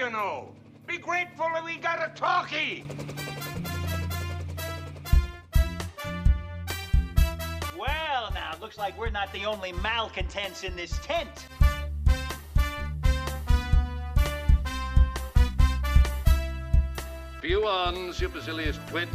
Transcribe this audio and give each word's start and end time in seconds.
you 0.00 0.08
know. 0.10 0.48
Be 0.86 0.96
grateful 0.96 1.46
that 1.52 1.62
we 1.62 1.76
got 1.76 2.02
a 2.02 2.10
talkie. 2.14 2.84
Well, 7.78 8.30
now, 8.32 8.54
looks 8.62 8.78
like 8.78 8.98
we're 8.98 9.10
not 9.10 9.30
the 9.34 9.44
only 9.44 9.72
malcontents 9.72 10.64
in 10.64 10.74
this 10.74 10.98
tent. 11.02 11.46
Spew 17.38 17.66
on, 17.66 18.14
supercilious 18.14 18.78
twit. 18.88 19.08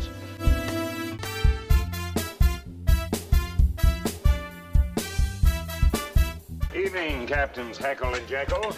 Evening, 6.75 7.25
Captains 7.25 7.77
Heckle 7.79 8.13
and 8.13 8.27
Jekyll. 8.27 8.75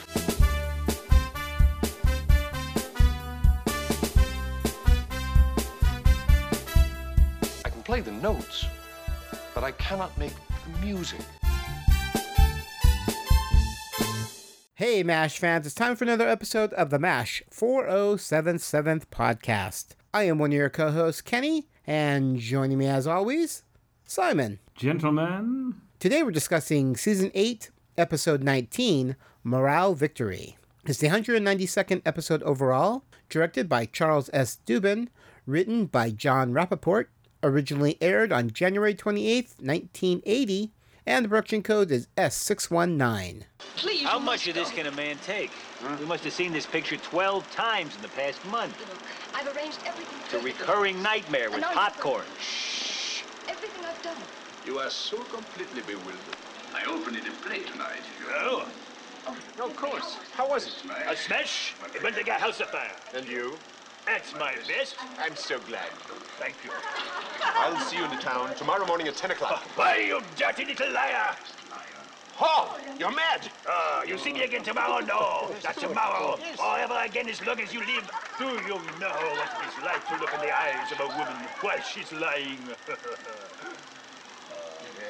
Play 7.87 8.01
the 8.01 8.11
notes, 8.11 8.65
but 9.55 9.63
I 9.63 9.71
cannot 9.71 10.15
make 10.17 10.33
the 10.33 10.85
music. 10.85 11.21
Hey, 14.75 15.03
MASH 15.03 15.39
fans, 15.39 15.65
it's 15.65 15.73
time 15.73 15.95
for 15.95 16.03
another 16.03 16.27
episode 16.27 16.73
of 16.73 16.89
the 16.89 16.99
MASH 16.99 17.41
4077th 17.49 19.05
podcast. 19.05 19.91
I 20.13 20.23
am 20.23 20.37
one 20.37 20.51
of 20.51 20.57
your 20.57 20.69
co 20.69 20.91
hosts, 20.91 21.21
Kenny, 21.21 21.69
and 21.87 22.37
joining 22.37 22.77
me 22.77 22.87
as 22.87 23.07
always, 23.07 23.63
Simon. 24.03 24.59
Gentlemen, 24.75 25.75
Today 25.97 26.23
we're 26.23 26.31
discussing 26.31 26.97
Season 26.97 27.31
8, 27.33 27.71
Episode 27.97 28.43
19 28.43 29.15
Morale 29.45 29.93
Victory. 29.93 30.57
It's 30.85 30.99
the 30.99 31.07
192nd 31.07 32.01
episode 32.05 32.43
overall, 32.43 33.05
directed 33.29 33.69
by 33.69 33.85
Charles 33.85 34.29
S. 34.33 34.57
Dubin, 34.65 35.07
written 35.45 35.85
by 35.85 36.09
John 36.09 36.51
Rappaport, 36.51 37.05
originally 37.43 37.97
aired 38.01 38.31
on 38.31 38.51
January 38.51 38.93
28th, 38.93 39.59
1980, 39.59 40.71
and 41.05 41.25
the 41.25 41.29
production 41.29 41.63
code 41.63 41.91
is 41.91 42.07
S619. 42.17 43.43
Please. 43.77 44.03
How 44.03 44.19
much 44.19 44.25
must 44.25 44.47
of 44.47 44.55
this 44.55 44.71
can 44.71 44.87
a 44.87 44.91
man 44.91 45.17
take? 45.25 45.51
We 45.99 46.05
must 46.05 46.23
have 46.23 46.33
seen 46.33 46.51
this 46.51 46.65
picture 46.65 46.97
12 46.97 47.49
times 47.51 47.95
in 47.95 48.01
the 48.01 48.09
past 48.09 48.43
month. 48.47 48.77
Look, 48.79 48.99
I've 49.33 49.55
arranged 49.55 49.79
everything. 49.85 50.19
It's 50.25 50.33
a 50.33 50.39
recurring 50.39 51.01
nightmare 51.01 51.49
with 51.49 51.61
popcorn. 51.61 51.75
now 51.75 51.81
you- 51.81 51.91
popcorn. 51.91 52.25
Everything 53.47 53.85
I've 53.85 54.01
done. 54.03 54.17
You 54.65 54.79
are 54.79 54.89
so 54.89 55.17
completely 55.23 55.81
bewildered. 55.81 56.35
I 56.73 56.83
opened 56.85 57.15
it 57.15 57.25
in 57.25 57.31
play 57.33 57.59
tonight. 57.59 58.01
Oh, 58.29 58.67
no, 59.25 59.35
oh, 59.59 59.69
of 59.69 59.75
course. 59.75 60.17
How 60.33 60.49
was 60.49 60.67
it? 60.67 60.73
a 61.09 61.15
smash? 61.15 61.73
It 61.95 62.03
went 62.03 62.17
like 62.17 62.27
a 62.27 62.33
house 62.33 62.59
afire. 62.59 62.91
And 63.13 63.27
you? 63.27 63.57
That's 64.07 64.33
my 64.35 64.53
best. 64.67 64.95
I'm 65.19 65.35
so 65.35 65.59
glad. 65.67 65.89
Thank 66.39 66.55
you. 66.63 66.71
I'll 67.43 67.77
see 67.81 67.97
you 67.97 68.05
in 68.05 68.09
the 68.09 68.15
town 68.15 68.55
tomorrow 68.55 68.85
morning 68.87 69.07
at 69.07 69.17
10 69.17 69.31
o'clock. 69.31 69.63
Why, 69.75 69.97
you 69.97 70.21
dirty 70.37 70.63
little 70.65 70.91
liar! 70.93 71.35
Oh, 72.39 72.79
you're 72.97 73.11
mad! 73.11 73.51
Ah, 73.67 74.03
you 74.03 74.17
see 74.17 74.31
me 74.31 74.43
again 74.43 74.63
tomorrow? 74.63 74.99
No, 74.99 75.53
not 75.63 75.75
tomorrow. 75.75 76.39
Or 76.63 76.77
ever 76.79 77.01
again 77.03 77.27
as 77.27 77.45
long 77.45 77.59
as 77.59 77.73
you 77.73 77.79
live. 77.79 78.09
Do 78.39 78.45
you 78.45 78.79
know 78.99 79.09
what 79.09 79.49
it 79.61 79.67
is 79.67 79.83
like 79.83 80.07
to 80.07 80.17
look 80.21 80.33
in 80.33 80.39
the 80.39 80.55
eyes 80.55 80.91
of 80.91 80.99
a 81.01 81.07
woman 81.07 81.35
while 81.61 81.81
she's 81.81 82.11
lying? 82.13 82.59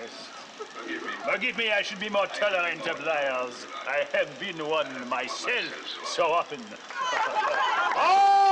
Yes. 0.02 0.30
Forgive 0.58 1.04
me. 1.04 1.10
Forgive 1.32 1.58
me, 1.58 1.72
I 1.72 1.82
should 1.82 2.00
be 2.00 2.10
more 2.10 2.28
tolerant 2.28 2.88
of 2.88 3.00
liars. 3.04 3.66
I 3.88 4.06
have 4.16 4.40
been 4.40 4.58
one 4.68 5.10
myself 5.10 5.74
so 6.06 6.32
often. 6.32 6.60
All 7.96 8.44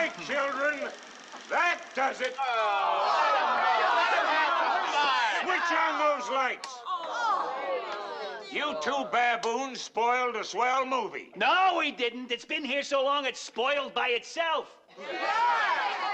right, 0.00 0.26
children. 0.26 0.90
That 1.50 1.80
does 1.94 2.20
it. 2.20 2.34
Switch 5.42 5.78
on 5.78 5.98
those 5.98 6.30
lights. 6.30 6.68
You 8.50 8.76
two 8.82 9.04
baboons 9.12 9.80
spoiled 9.80 10.36
a 10.36 10.44
swell 10.44 10.86
movie. 10.86 11.32
No, 11.36 11.76
we 11.78 11.92
didn't. 11.92 12.32
It's 12.32 12.44
been 12.44 12.64
here 12.64 12.82
so 12.82 13.04
long 13.04 13.26
it's 13.26 13.40
spoiled 13.40 13.94
by 13.94 14.08
itself. 14.08 14.78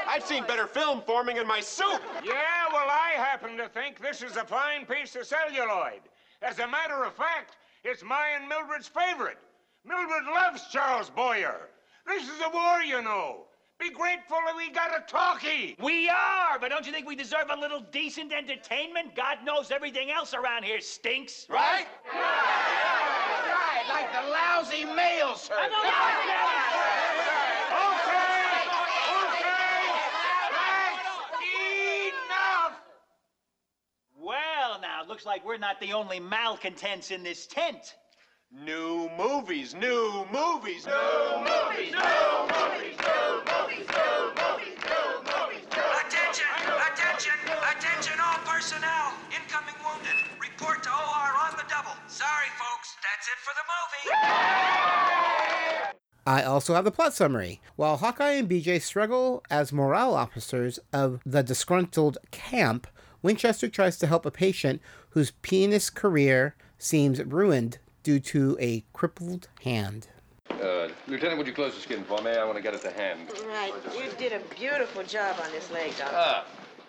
I've 0.08 0.24
seen 0.24 0.44
better 0.46 0.66
film 0.66 1.02
forming 1.02 1.36
in 1.36 1.46
my 1.46 1.60
soup. 1.60 2.02
Yeah, 2.24 2.66
well, 2.72 2.88
I 2.88 3.12
happen 3.16 3.56
to 3.56 3.68
think 3.68 4.00
this 4.00 4.22
is 4.22 4.36
a 4.36 4.44
fine 4.44 4.84
piece 4.86 5.16
of 5.16 5.26
celluloid. 5.26 6.00
As 6.42 6.58
a 6.58 6.66
matter 6.66 7.04
of 7.04 7.14
fact, 7.14 7.56
it's 7.84 8.02
my 8.02 8.30
and 8.38 8.48
Mildred's 8.48 8.88
favorite. 8.88 9.38
Mildred 9.84 10.24
loves 10.24 10.62
Charles 10.70 11.10
Boyer. 11.10 11.68
This 12.06 12.24
is 12.24 12.40
a 12.44 12.50
war, 12.50 12.82
you 12.82 13.02
know. 13.02 13.46
Be 13.78 13.90
grateful 13.90 14.38
that 14.46 14.56
we 14.56 14.70
got 14.70 14.90
a 14.96 15.04
talkie. 15.06 15.76
We 15.82 16.08
are, 16.08 16.58
but 16.58 16.70
don't 16.70 16.86
you 16.86 16.92
think 16.92 17.06
we 17.06 17.14
deserve 17.14 17.50
a 17.50 17.60
little 17.60 17.80
decent 17.92 18.32
entertainment? 18.32 19.14
God 19.14 19.44
knows 19.44 19.70
everything 19.70 20.10
else 20.10 20.32
around 20.32 20.64
here 20.64 20.80
stinks. 20.80 21.46
Right? 21.50 21.86
Right, 22.10 23.84
like 23.90 24.10
the 24.12 24.30
lousy 24.30 24.86
mail 24.86 25.34
service. 25.36 25.66
Okay, 25.66 25.92
okay, 29.12 29.92
that's 30.52 31.04
enough. 32.24 32.80
Well, 34.18 34.80
now, 34.80 35.02
it 35.02 35.08
looks 35.08 35.26
like 35.26 35.44
we're 35.44 35.58
not 35.58 35.78
the 35.80 35.92
only 35.92 36.18
malcontents 36.18 37.10
in 37.10 37.22
this 37.22 37.46
tent. 37.46 37.94
New 38.52 39.10
movies, 39.18 39.74
new 39.74 40.24
movies, 40.32 40.86
new 40.86 40.92
movies, 41.42 41.90
new 41.90 42.46
movies, 42.46 42.94
new 42.94 43.42
movies, 43.42 43.86
new 43.90 44.22
movies, 44.38 44.78
new 44.86 45.10
movies. 45.26 45.66
Attention! 45.66 46.46
Attention! 46.64 47.34
Attention 47.76 48.20
all 48.22 48.38
personnel! 48.46 49.14
Incoming 49.34 49.74
wounded. 49.82 50.14
Report 50.40 50.80
to 50.84 50.90
OR 50.90 51.30
on 51.42 51.56
the 51.56 51.64
double. 51.68 51.90
Sorry, 52.06 52.46
folks. 52.56 52.94
That's 53.02 53.26
it 53.26 53.38
for 53.42 53.52
the 53.52 53.64
movie. 53.66 54.14
I 56.24 56.42
also 56.44 56.74
have 56.74 56.84
the 56.84 56.92
plot 56.92 57.14
summary. 57.14 57.60
While 57.74 57.96
Hawkeye 57.96 58.32
and 58.32 58.48
BJ 58.48 58.80
struggle 58.80 59.42
as 59.50 59.72
morale 59.72 60.14
officers 60.14 60.78
of 60.92 61.20
the 61.26 61.42
disgruntled 61.42 62.18
camp, 62.30 62.86
Winchester 63.22 63.68
tries 63.68 63.98
to 63.98 64.06
help 64.06 64.24
a 64.24 64.30
patient 64.30 64.80
whose 65.10 65.32
pianist 65.42 65.96
career 65.96 66.54
seems 66.78 67.20
ruined 67.24 67.78
due 68.06 68.20
to 68.20 68.56
a 68.60 68.84
crippled 68.92 69.48
hand. 69.64 70.06
Uh, 70.48 70.86
Lieutenant, 71.08 71.38
would 71.38 71.46
you 71.48 71.52
close 71.52 71.74
the 71.74 71.80
skin 71.80 72.04
for 72.04 72.22
me? 72.22 72.30
I 72.30 72.44
want 72.44 72.56
to 72.56 72.62
get 72.62 72.72
at 72.72 72.80
the 72.80 72.92
hand. 72.92 73.28
Right. 73.48 73.72
You 73.96 74.12
did 74.16 74.32
a 74.32 74.38
beautiful 74.54 75.02
job 75.02 75.34
on 75.42 75.50
this 75.50 75.72
leg, 75.72 75.90
Doctor. 75.98 76.14
Ah, 76.16 76.44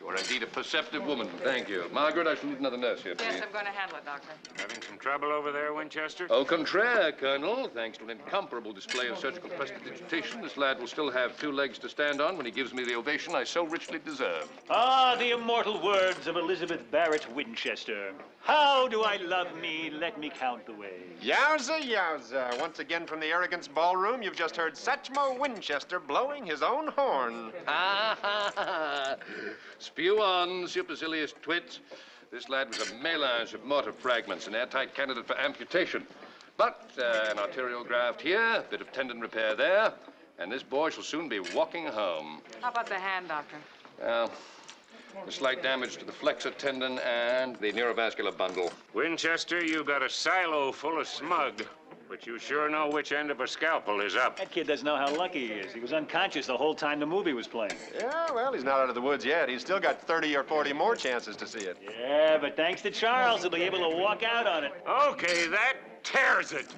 you 0.08 0.14
are 0.14 0.18
indeed 0.18 0.42
a 0.42 0.48
perceptive 0.48 1.06
woman. 1.06 1.28
Thank 1.44 1.68
you. 1.68 1.84
Margaret, 1.92 2.28
I 2.28 2.36
shall 2.36 2.50
need 2.50 2.60
another 2.60 2.78
nurse 2.78 3.02
here, 3.02 3.14
please. 3.14 3.28
Yes, 3.30 3.44
I'm 3.46 3.52
going 3.52 3.66
to 3.66 3.72
handle 3.72 3.98
it, 3.98 4.06
Doctor. 4.06 4.30
Having 4.56 4.82
some 4.84 4.98
trouble 4.98 5.34
over 5.34 5.52
there, 5.52 5.74
Winchester? 5.74 6.28
Au 6.30 6.46
contraire, 6.46 7.12
Colonel. 7.12 7.68
Thanks 7.68 7.98
to 7.98 8.06
an 8.06 8.12
incomparable 8.12 8.72
display 8.72 9.08
of 9.08 9.18
surgical 9.18 9.50
prestidigitation, 9.50 10.42
this 10.42 10.56
lad 10.56 10.80
will 10.80 10.88
still 10.88 11.12
have 11.12 11.38
two 11.38 11.52
legs 11.52 11.78
to 11.80 11.90
stand 11.90 12.22
on 12.22 12.38
when 12.38 12.46
he 12.46 12.54
gives 12.54 12.74
me 12.74 12.86
the 12.86 12.96
ovation 12.96 13.36
I 13.36 13.44
so 13.44 13.66
richly 13.66 14.00
deserve. 14.00 14.50
Ah, 14.70 15.16
the 15.20 15.32
immortal 15.32 15.84
words 15.84 16.26
of 16.28 16.38
Elizabeth 16.38 16.90
Barrett 16.90 17.30
Winchester. 17.36 18.14
How 18.40 18.88
do 18.88 19.02
I 19.04 19.18
love 19.18 19.60
me? 19.60 19.90
Let 19.90 20.18
me 20.18 20.30
count 20.30 20.66
the 20.66 20.72
ways. 20.72 21.18
Yowza, 21.22 21.82
yowza. 21.82 22.58
Once 22.62 22.80
again 22.80 23.06
from 23.06 23.20
the 23.20 23.26
Arrogance 23.26 23.68
Ballroom, 23.68 24.22
you've 24.22 24.38
just 24.38 24.56
heard 24.56 24.76
Satchmo 24.76 25.38
Winchester 25.38 26.00
blowing 26.00 26.46
his 26.46 26.62
own 26.62 26.88
horn. 26.88 27.52
Ha 27.68 28.18
ha 28.22 28.52
ha! 28.56 29.16
Spew 29.98 30.22
on, 30.22 30.68
supercilious 30.68 31.34
twit. 31.42 31.80
This 32.32 32.50
lad 32.50 32.68
was 32.68 32.92
a 32.92 32.96
melange 33.02 33.56
of 33.56 33.66
mortar 33.66 33.92
fragments, 33.92 34.46
an 34.46 34.54
airtight 34.54 34.94
candidate 34.94 35.26
for 35.26 35.36
amputation. 35.40 36.06
But 36.56 36.92
uh, 37.00 37.32
an 37.32 37.40
arterial 37.40 37.84
graft 37.84 38.22
here, 38.22 38.58
a 38.58 38.64
bit 38.70 38.80
of 38.80 38.92
tendon 38.92 39.20
repair 39.20 39.56
there, 39.56 39.92
and 40.38 40.52
this 40.52 40.62
boy 40.62 40.92
shall 40.92 41.02
soon 41.02 41.28
be 41.28 41.40
walking 41.40 41.88
home. 41.88 42.44
How 42.62 42.70
about 42.70 42.86
the 42.86 43.00
hand, 43.00 43.30
Doctor? 43.30 43.56
Well, 44.00 44.32
a 45.28 45.32
slight 45.32 45.64
damage 45.64 45.98
to 45.98 46.06
the 46.06 46.12
flexor 46.12 46.52
tendon 46.52 47.00
and 47.00 47.56
the 47.56 47.72
neurovascular 47.72 48.38
bundle. 48.38 48.72
Winchester, 48.94 49.66
you've 49.66 49.88
got 49.88 50.04
a 50.04 50.10
silo 50.12 50.72
full 50.72 51.00
of 51.02 51.08
smug, 51.08 51.64
but 52.18 52.26
you 52.26 52.40
sure 52.40 52.68
know 52.70 52.90
which 52.90 53.12
end 53.12 53.30
of 53.30 53.40
a 53.42 53.48
scalpel 53.48 54.02
is 54.02 54.16
up. 54.16 54.38
That 54.38 54.50
kid 54.50 54.66
doesn't 54.68 54.86
know 54.86 54.96
how 54.96 55.16
lucky 55.16 55.48
he 55.48 55.54
is. 55.54 55.72
He 55.72 55.80
was 55.80 55.94
unconscious 55.94 56.48
the 56.48 56.58
whole 56.58 56.74
time 56.74 57.00
the 57.00 57.06
movie 57.06 57.34
was 57.34 57.48
playing. 57.48 57.76
Yeah, 57.96 58.32
well, 58.34 58.54
he's 58.54 58.64
not 58.64 58.80
out 58.80 58.90
of 58.90 58.96
the 58.96 59.02
woods 59.02 59.24
yet. 59.24 59.50
He's 59.50 59.62
still 59.62 59.80
got 59.80 60.02
30 60.02 60.36
or 60.36 60.44
40 60.44 60.74
more 60.74 60.96
chances 60.96 61.36
to 61.36 61.48
see 61.48 61.60
it. 61.60 61.78
Yeah, 62.00 62.38
but 62.40 62.56
thanks 62.56 62.82
to 62.84 62.92
Charles, 62.92 63.42
he'll 63.42 63.52
be 63.52 63.62
able 63.62 63.90
to 63.90 63.98
walk 63.98 64.24
out 64.24 64.48
on 64.48 64.64
it. 64.64 64.72
Okay, 65.10 65.48
that 65.48 65.76
tears 66.04 66.54
it. 66.54 66.74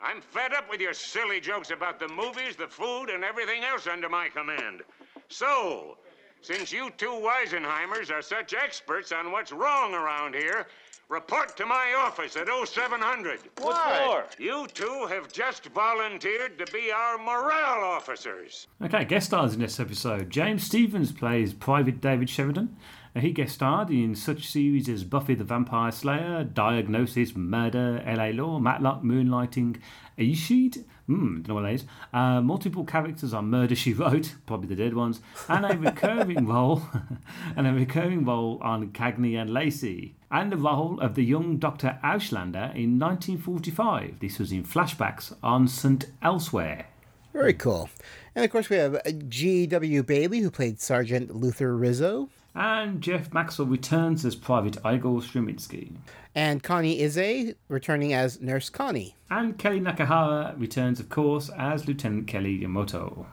I'm 0.00 0.20
fed 0.20 0.52
up 0.54 0.70
with 0.70 0.80
your 0.80 0.94
silly 0.94 1.40
jokes 1.40 1.70
about 1.70 1.98
the 1.98 2.08
movies, 2.08 2.54
the 2.56 2.68
food, 2.68 3.10
and 3.10 3.24
everything 3.24 3.64
else 3.64 3.88
under 3.88 4.08
my 4.08 4.28
command. 4.28 4.82
So, 5.28 5.98
since 6.42 6.72
you 6.72 6.90
two 6.96 7.06
Weisenheimers 7.10 8.10
are 8.10 8.22
such 8.22 8.54
experts 8.54 9.10
on 9.12 9.32
what's 9.32 9.52
wrong 9.52 9.94
around 9.94 10.34
here, 10.34 10.66
report 11.10 11.56
to 11.56 11.66
my 11.66 11.94
office 11.98 12.36
at 12.36 12.46
0700. 12.46 13.40
What 13.60 14.26
for? 14.36 14.42
You 14.42 14.66
two 14.72 15.06
have 15.08 15.30
just 15.32 15.66
volunteered 15.66 16.56
to 16.58 16.72
be 16.72 16.92
our 16.92 17.18
morale 17.18 17.84
officers. 17.84 18.68
Okay, 18.82 19.04
guest 19.04 19.26
stars 19.26 19.54
in 19.54 19.60
this 19.60 19.80
episode. 19.80 20.30
James 20.30 20.62
Stevens 20.62 21.10
plays 21.10 21.52
Private 21.52 22.00
David 22.00 22.30
Sheridan. 22.30 22.76
He 23.18 23.32
guest 23.32 23.54
starred 23.54 23.90
in 23.90 24.14
such 24.14 24.46
series 24.46 24.88
as 24.88 25.02
Buffy 25.02 25.34
the 25.34 25.42
Vampire 25.42 25.90
Slayer, 25.90 26.44
Diagnosis, 26.44 27.34
Murder, 27.34 28.00
LA 28.06 28.26
Law, 28.26 28.60
Matlock, 28.60 29.02
Moonlighting, 29.02 29.80
Aishid, 30.16 30.84
hmm, 31.06 31.42
don't 31.42 31.48
know 31.48 31.54
what 31.54 31.62
that 31.62 31.72
is, 31.72 31.84
uh, 32.12 32.40
multiple 32.40 32.84
characters 32.84 33.34
on 33.34 33.50
Murder 33.50 33.74
She 33.74 33.92
Wrote, 33.92 34.36
probably 34.46 34.68
the 34.68 34.76
dead 34.76 34.94
ones, 34.94 35.20
and 35.48 35.66
a 35.66 35.76
recurring 35.76 36.46
role, 36.48 36.82
and 37.56 37.66
a 37.66 37.72
recurring 37.72 38.24
role 38.24 38.60
on 38.62 38.92
Cagney 38.92 39.36
and 39.36 39.50
Lacey, 39.50 40.14
and 40.30 40.52
the 40.52 40.56
role 40.56 41.00
of 41.00 41.16
the 41.16 41.24
young 41.24 41.56
Dr. 41.56 41.98
Auschlander 42.04 42.72
in 42.76 43.00
1945. 43.00 44.20
This 44.20 44.38
was 44.38 44.52
in 44.52 44.62
flashbacks 44.62 45.34
on 45.42 45.66
St. 45.66 46.06
Elsewhere. 46.22 46.86
Very 47.32 47.54
cool. 47.54 47.90
And 48.36 48.44
of 48.44 48.50
course, 48.52 48.70
we 48.70 48.76
have 48.76 49.00
G.W. 49.28 50.04
Bailey, 50.04 50.40
who 50.40 50.50
played 50.50 50.80
Sergeant 50.80 51.34
Luther 51.34 51.76
Rizzo, 51.76 52.28
And 52.54 53.00
Jeff 53.00 53.32
Maxwell 53.32 53.68
returns 53.68 54.24
as 54.24 54.34
Private 54.34 54.76
Igor 54.84 55.20
Straminsky. 55.20 55.96
and 56.34 56.62
Connie 56.62 57.00
Izay 57.00 57.54
returning 57.68 58.12
as 58.12 58.40
Nurse 58.40 58.68
Connie. 58.70 59.16
And 59.30 59.56
Kelly 59.56 59.80
Nakahara 59.80 60.58
returns, 60.58 60.98
of 61.00 61.08
course, 61.08 61.50
as 61.56 61.86
Lieutenant 61.86 62.26
Kelly 62.26 62.58
Yamamoto. 62.60 63.26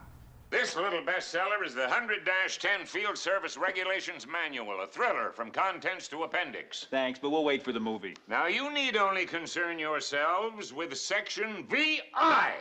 This 0.50 0.76
little 0.76 1.02
bestseller 1.02 1.62
is 1.64 1.74
the 1.74 1.82
100 1.82 2.20
10 2.58 2.86
Field 2.86 3.18
Service 3.18 3.56
Regulations 3.58 4.26
Manual, 4.26 4.80
a 4.82 4.86
thriller 4.86 5.30
from 5.32 5.50
contents 5.50 6.08
to 6.08 6.22
appendix. 6.22 6.86
Thanks, 6.90 7.18
but 7.18 7.30
we'll 7.30 7.44
wait 7.44 7.62
for 7.62 7.72
the 7.72 7.80
movie. 7.80 8.14
Now, 8.28 8.46
you 8.46 8.72
need 8.72 8.96
only 8.96 9.26
concern 9.26 9.78
yourselves 9.78 10.72
with 10.72 10.96
section 10.96 11.66
VI, 11.68 12.54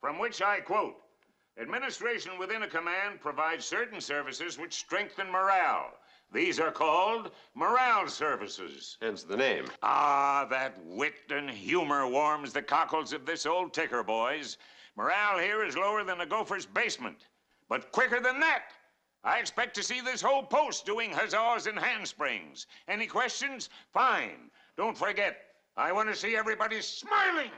from 0.00 0.18
which 0.20 0.40
I 0.42 0.60
quote 0.60 0.94
Administration 1.60 2.38
within 2.38 2.62
a 2.62 2.68
command 2.68 3.20
provides 3.20 3.64
certain 3.64 4.00
services 4.00 4.58
which 4.58 4.74
strengthen 4.74 5.30
morale. 5.30 5.90
These 6.32 6.58
are 6.58 6.72
called 6.72 7.30
morale 7.54 8.08
services. 8.08 8.96
Hence 9.02 9.22
the 9.22 9.36
name. 9.36 9.66
Ah, 9.82 10.46
that 10.48 10.78
wit 10.84 11.14
and 11.28 11.50
humor 11.50 12.06
warms 12.06 12.52
the 12.52 12.62
cockles 12.62 13.12
of 13.12 13.26
this 13.26 13.44
old 13.44 13.74
ticker, 13.74 14.02
boys. 14.02 14.56
Morale 14.96 15.38
here 15.38 15.62
is 15.62 15.76
lower 15.76 16.04
than 16.04 16.22
a 16.22 16.26
gopher's 16.26 16.64
basement. 16.64 17.28
But 17.68 17.92
quicker 17.92 18.20
than 18.20 18.40
that, 18.40 18.64
I 19.24 19.38
expect 19.38 19.74
to 19.76 19.82
see 19.82 20.00
this 20.00 20.22
whole 20.22 20.42
post 20.42 20.86
doing 20.86 21.10
huzzas 21.10 21.66
and 21.66 21.78
handsprings. 21.78 22.66
Any 22.88 23.06
questions? 23.06 23.68
Fine. 23.92 24.50
Don't 24.76 24.96
forget, 24.96 25.36
I 25.76 25.92
want 25.92 26.08
to 26.08 26.16
see 26.16 26.34
everybody 26.34 26.80
smiling. 26.80 27.50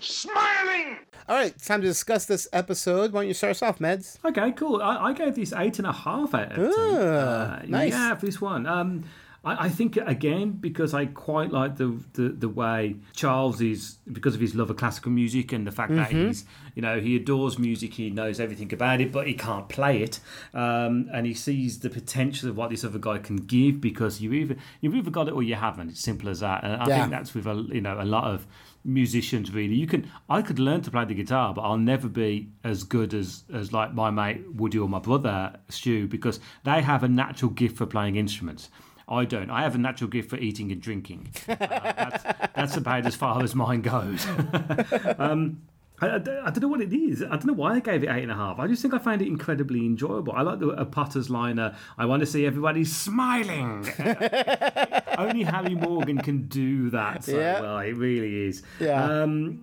Smiling! 0.00 0.98
All 1.28 1.36
right, 1.36 1.56
time 1.62 1.80
to 1.82 1.86
discuss 1.86 2.24
this 2.24 2.48
episode. 2.52 3.12
Why 3.12 3.20
don't 3.20 3.28
you 3.28 3.34
start 3.34 3.50
us 3.52 3.62
off, 3.62 3.78
Meds? 3.80 4.16
Okay, 4.24 4.52
cool. 4.52 4.80
I, 4.82 5.08
I 5.08 5.12
gave 5.12 5.34
this 5.34 5.52
eight 5.52 5.78
and 5.78 5.86
a 5.86 5.92
half 5.92 6.32
out 6.34 6.52
of 6.52 6.56
ten. 6.56 6.66
Ah, 6.76 7.58
Uh, 7.58 7.62
nice. 7.66 7.92
Yeah, 7.92 8.14
for 8.14 8.26
this 8.26 8.40
one. 8.40 8.66
Um, 8.66 9.04
I, 9.48 9.66
I 9.66 9.68
think 9.68 9.96
again 9.96 10.52
because 10.52 10.92
I 10.94 11.06
quite 11.06 11.50
like 11.60 11.76
the, 11.76 11.88
the 12.14 12.28
the 12.44 12.48
way 12.48 12.96
Charles 13.14 13.60
is 13.60 13.98
because 14.18 14.34
of 14.34 14.40
his 14.40 14.54
love 14.54 14.70
of 14.70 14.76
classical 14.76 15.10
music 15.22 15.52
and 15.52 15.66
the 15.66 15.72
fact 15.72 15.92
that 15.94 16.10
Mm-hmm. 16.10 16.28
he's 16.28 16.44
you 16.76 16.82
know 16.82 17.00
he 17.00 17.16
adores 17.16 17.58
music, 17.58 17.94
he 17.94 18.10
knows 18.10 18.38
everything 18.40 18.72
about 18.72 19.00
it, 19.00 19.10
but 19.12 19.26
he 19.26 19.34
can't 19.34 19.68
play 19.68 20.02
it, 20.02 20.20
um, 20.54 21.08
and 21.12 21.26
he 21.26 21.34
sees 21.34 21.80
the 21.80 21.90
potential 21.90 22.48
of 22.50 22.56
what 22.56 22.70
this 22.70 22.84
other 22.84 22.98
guy 22.98 23.18
can 23.18 23.36
give 23.36 23.80
because 23.80 24.20
you 24.20 24.32
either 24.32 24.56
you've 24.80 24.94
either 24.94 25.10
got 25.10 25.28
it 25.28 25.34
or 25.34 25.42
you 25.42 25.54
haven't. 25.54 25.88
It's 25.90 26.00
simple 26.00 26.28
as 26.28 26.40
that, 26.40 26.62
and 26.64 26.72
I 26.82 26.86
Yeah. 26.88 26.98
think 27.00 27.10
that's 27.10 27.34
with 27.34 27.46
a 27.46 27.54
you 27.72 27.80
know 27.80 27.96
a 28.00 28.04
lot 28.04 28.24
of 28.24 28.46
musicians 28.84 29.50
really 29.52 29.74
you 29.74 29.86
can 29.86 30.08
i 30.30 30.40
could 30.40 30.58
learn 30.58 30.80
to 30.80 30.90
play 30.90 31.04
the 31.04 31.12
guitar 31.12 31.52
but 31.52 31.60
i'll 31.62 31.76
never 31.76 32.08
be 32.08 32.48
as 32.64 32.84
good 32.84 33.12
as 33.12 33.42
as 33.52 33.72
like 33.72 33.92
my 33.92 34.08
mate 34.08 34.40
woody 34.54 34.78
or 34.78 34.88
my 34.88 35.00
brother 35.00 35.52
stu 35.68 36.06
because 36.08 36.40
they 36.64 36.80
have 36.80 37.02
a 37.02 37.08
natural 37.08 37.50
gift 37.50 37.76
for 37.76 37.84
playing 37.86 38.16
instruments 38.16 38.70
I 39.08 39.24
don't. 39.24 39.50
I 39.50 39.62
have 39.62 39.74
a 39.74 39.78
natural 39.78 40.10
gift 40.10 40.30
for 40.30 40.36
eating 40.36 40.70
and 40.70 40.80
drinking. 40.80 41.28
Uh, 41.48 41.54
that's, 41.58 42.22
that's 42.54 42.76
about 42.76 43.06
as 43.06 43.16
far 43.16 43.42
as 43.42 43.54
mine 43.54 43.80
goes. 43.80 44.26
um, 45.18 45.62
I, 46.00 46.14
I, 46.14 46.18
don't 46.18 46.60
know 46.60 46.68
what 46.68 46.80
it 46.80 46.92
is. 46.92 47.22
I 47.22 47.28
don't 47.28 47.46
know 47.46 47.52
why 47.54 47.74
I 47.74 47.80
gave 47.80 48.04
it 48.04 48.08
eight 48.08 48.22
and 48.22 48.30
a 48.30 48.34
half. 48.34 48.58
I 48.58 48.66
just 48.66 48.82
think 48.82 48.94
I 48.94 48.98
found 48.98 49.22
it 49.22 49.26
incredibly 49.28 49.80
enjoyable. 49.84 50.32
I 50.34 50.42
like 50.42 50.60
the 50.60 50.68
a 50.68 50.84
Potter's 50.84 51.28
liner. 51.28 51.74
I 51.96 52.06
want 52.06 52.20
to 52.20 52.26
see 52.26 52.46
everybody 52.46 52.84
smiling. 52.84 53.88
Only 55.18 55.42
Harry 55.42 55.74
Morgan 55.74 56.18
can 56.18 56.46
do 56.46 56.90
that 56.90 57.24
so 57.24 57.38
Yeah. 57.38 57.60
well. 57.60 57.78
It 57.78 57.96
really 57.96 58.46
is. 58.46 58.62
Yeah. 58.78 59.02
Um, 59.02 59.60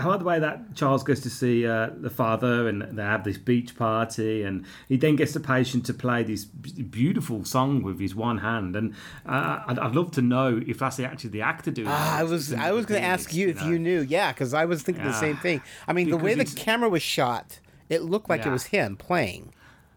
I 0.00 0.06
like 0.06 0.18
the 0.18 0.24
way 0.24 0.38
that 0.38 0.74
Charles 0.74 1.02
goes 1.02 1.20
to 1.20 1.30
see 1.30 1.66
uh, 1.66 1.90
the 1.96 2.10
father, 2.10 2.68
and 2.68 2.82
they 2.82 3.02
have 3.02 3.24
this 3.24 3.38
beach 3.38 3.76
party, 3.76 4.42
and 4.42 4.64
he 4.88 4.96
then 4.96 5.16
gets 5.16 5.32
the 5.32 5.40
patient 5.40 5.86
to 5.86 5.94
play 5.94 6.22
this 6.22 6.44
beautiful 6.44 7.44
song 7.44 7.82
with 7.82 8.00
his 8.00 8.14
one 8.14 8.38
hand. 8.38 8.76
And 8.76 8.94
uh, 9.26 9.62
I'd, 9.66 9.78
I'd 9.78 9.94
love 9.94 10.10
to 10.12 10.22
know 10.22 10.60
if 10.66 10.78
that's 10.78 10.98
actually 11.00 11.30
the 11.30 11.42
actor 11.42 11.70
doing. 11.70 11.88
Ah, 11.88 12.18
I 12.18 12.22
was 12.24 12.52
I 12.52 12.72
was 12.72 12.86
going 12.86 13.00
to 13.00 13.06
ask 13.06 13.32
you 13.34 13.48
if 13.48 13.62
you 13.62 13.78
knew. 13.78 14.00
Yeah, 14.00 14.32
because 14.32 14.54
I 14.54 14.64
was 14.64 14.82
thinking 14.82 15.04
the 15.04 15.12
same 15.12 15.36
thing. 15.36 15.62
I 15.86 15.92
mean, 15.92 16.10
the 16.10 16.16
way 16.16 16.34
the 16.34 16.44
camera 16.44 16.88
was 16.88 17.02
shot, 17.02 17.60
it 17.88 18.02
looked 18.02 18.28
like 18.28 18.46
it 18.46 18.50
was 18.50 18.64
him 18.66 18.96
playing. 18.96 19.52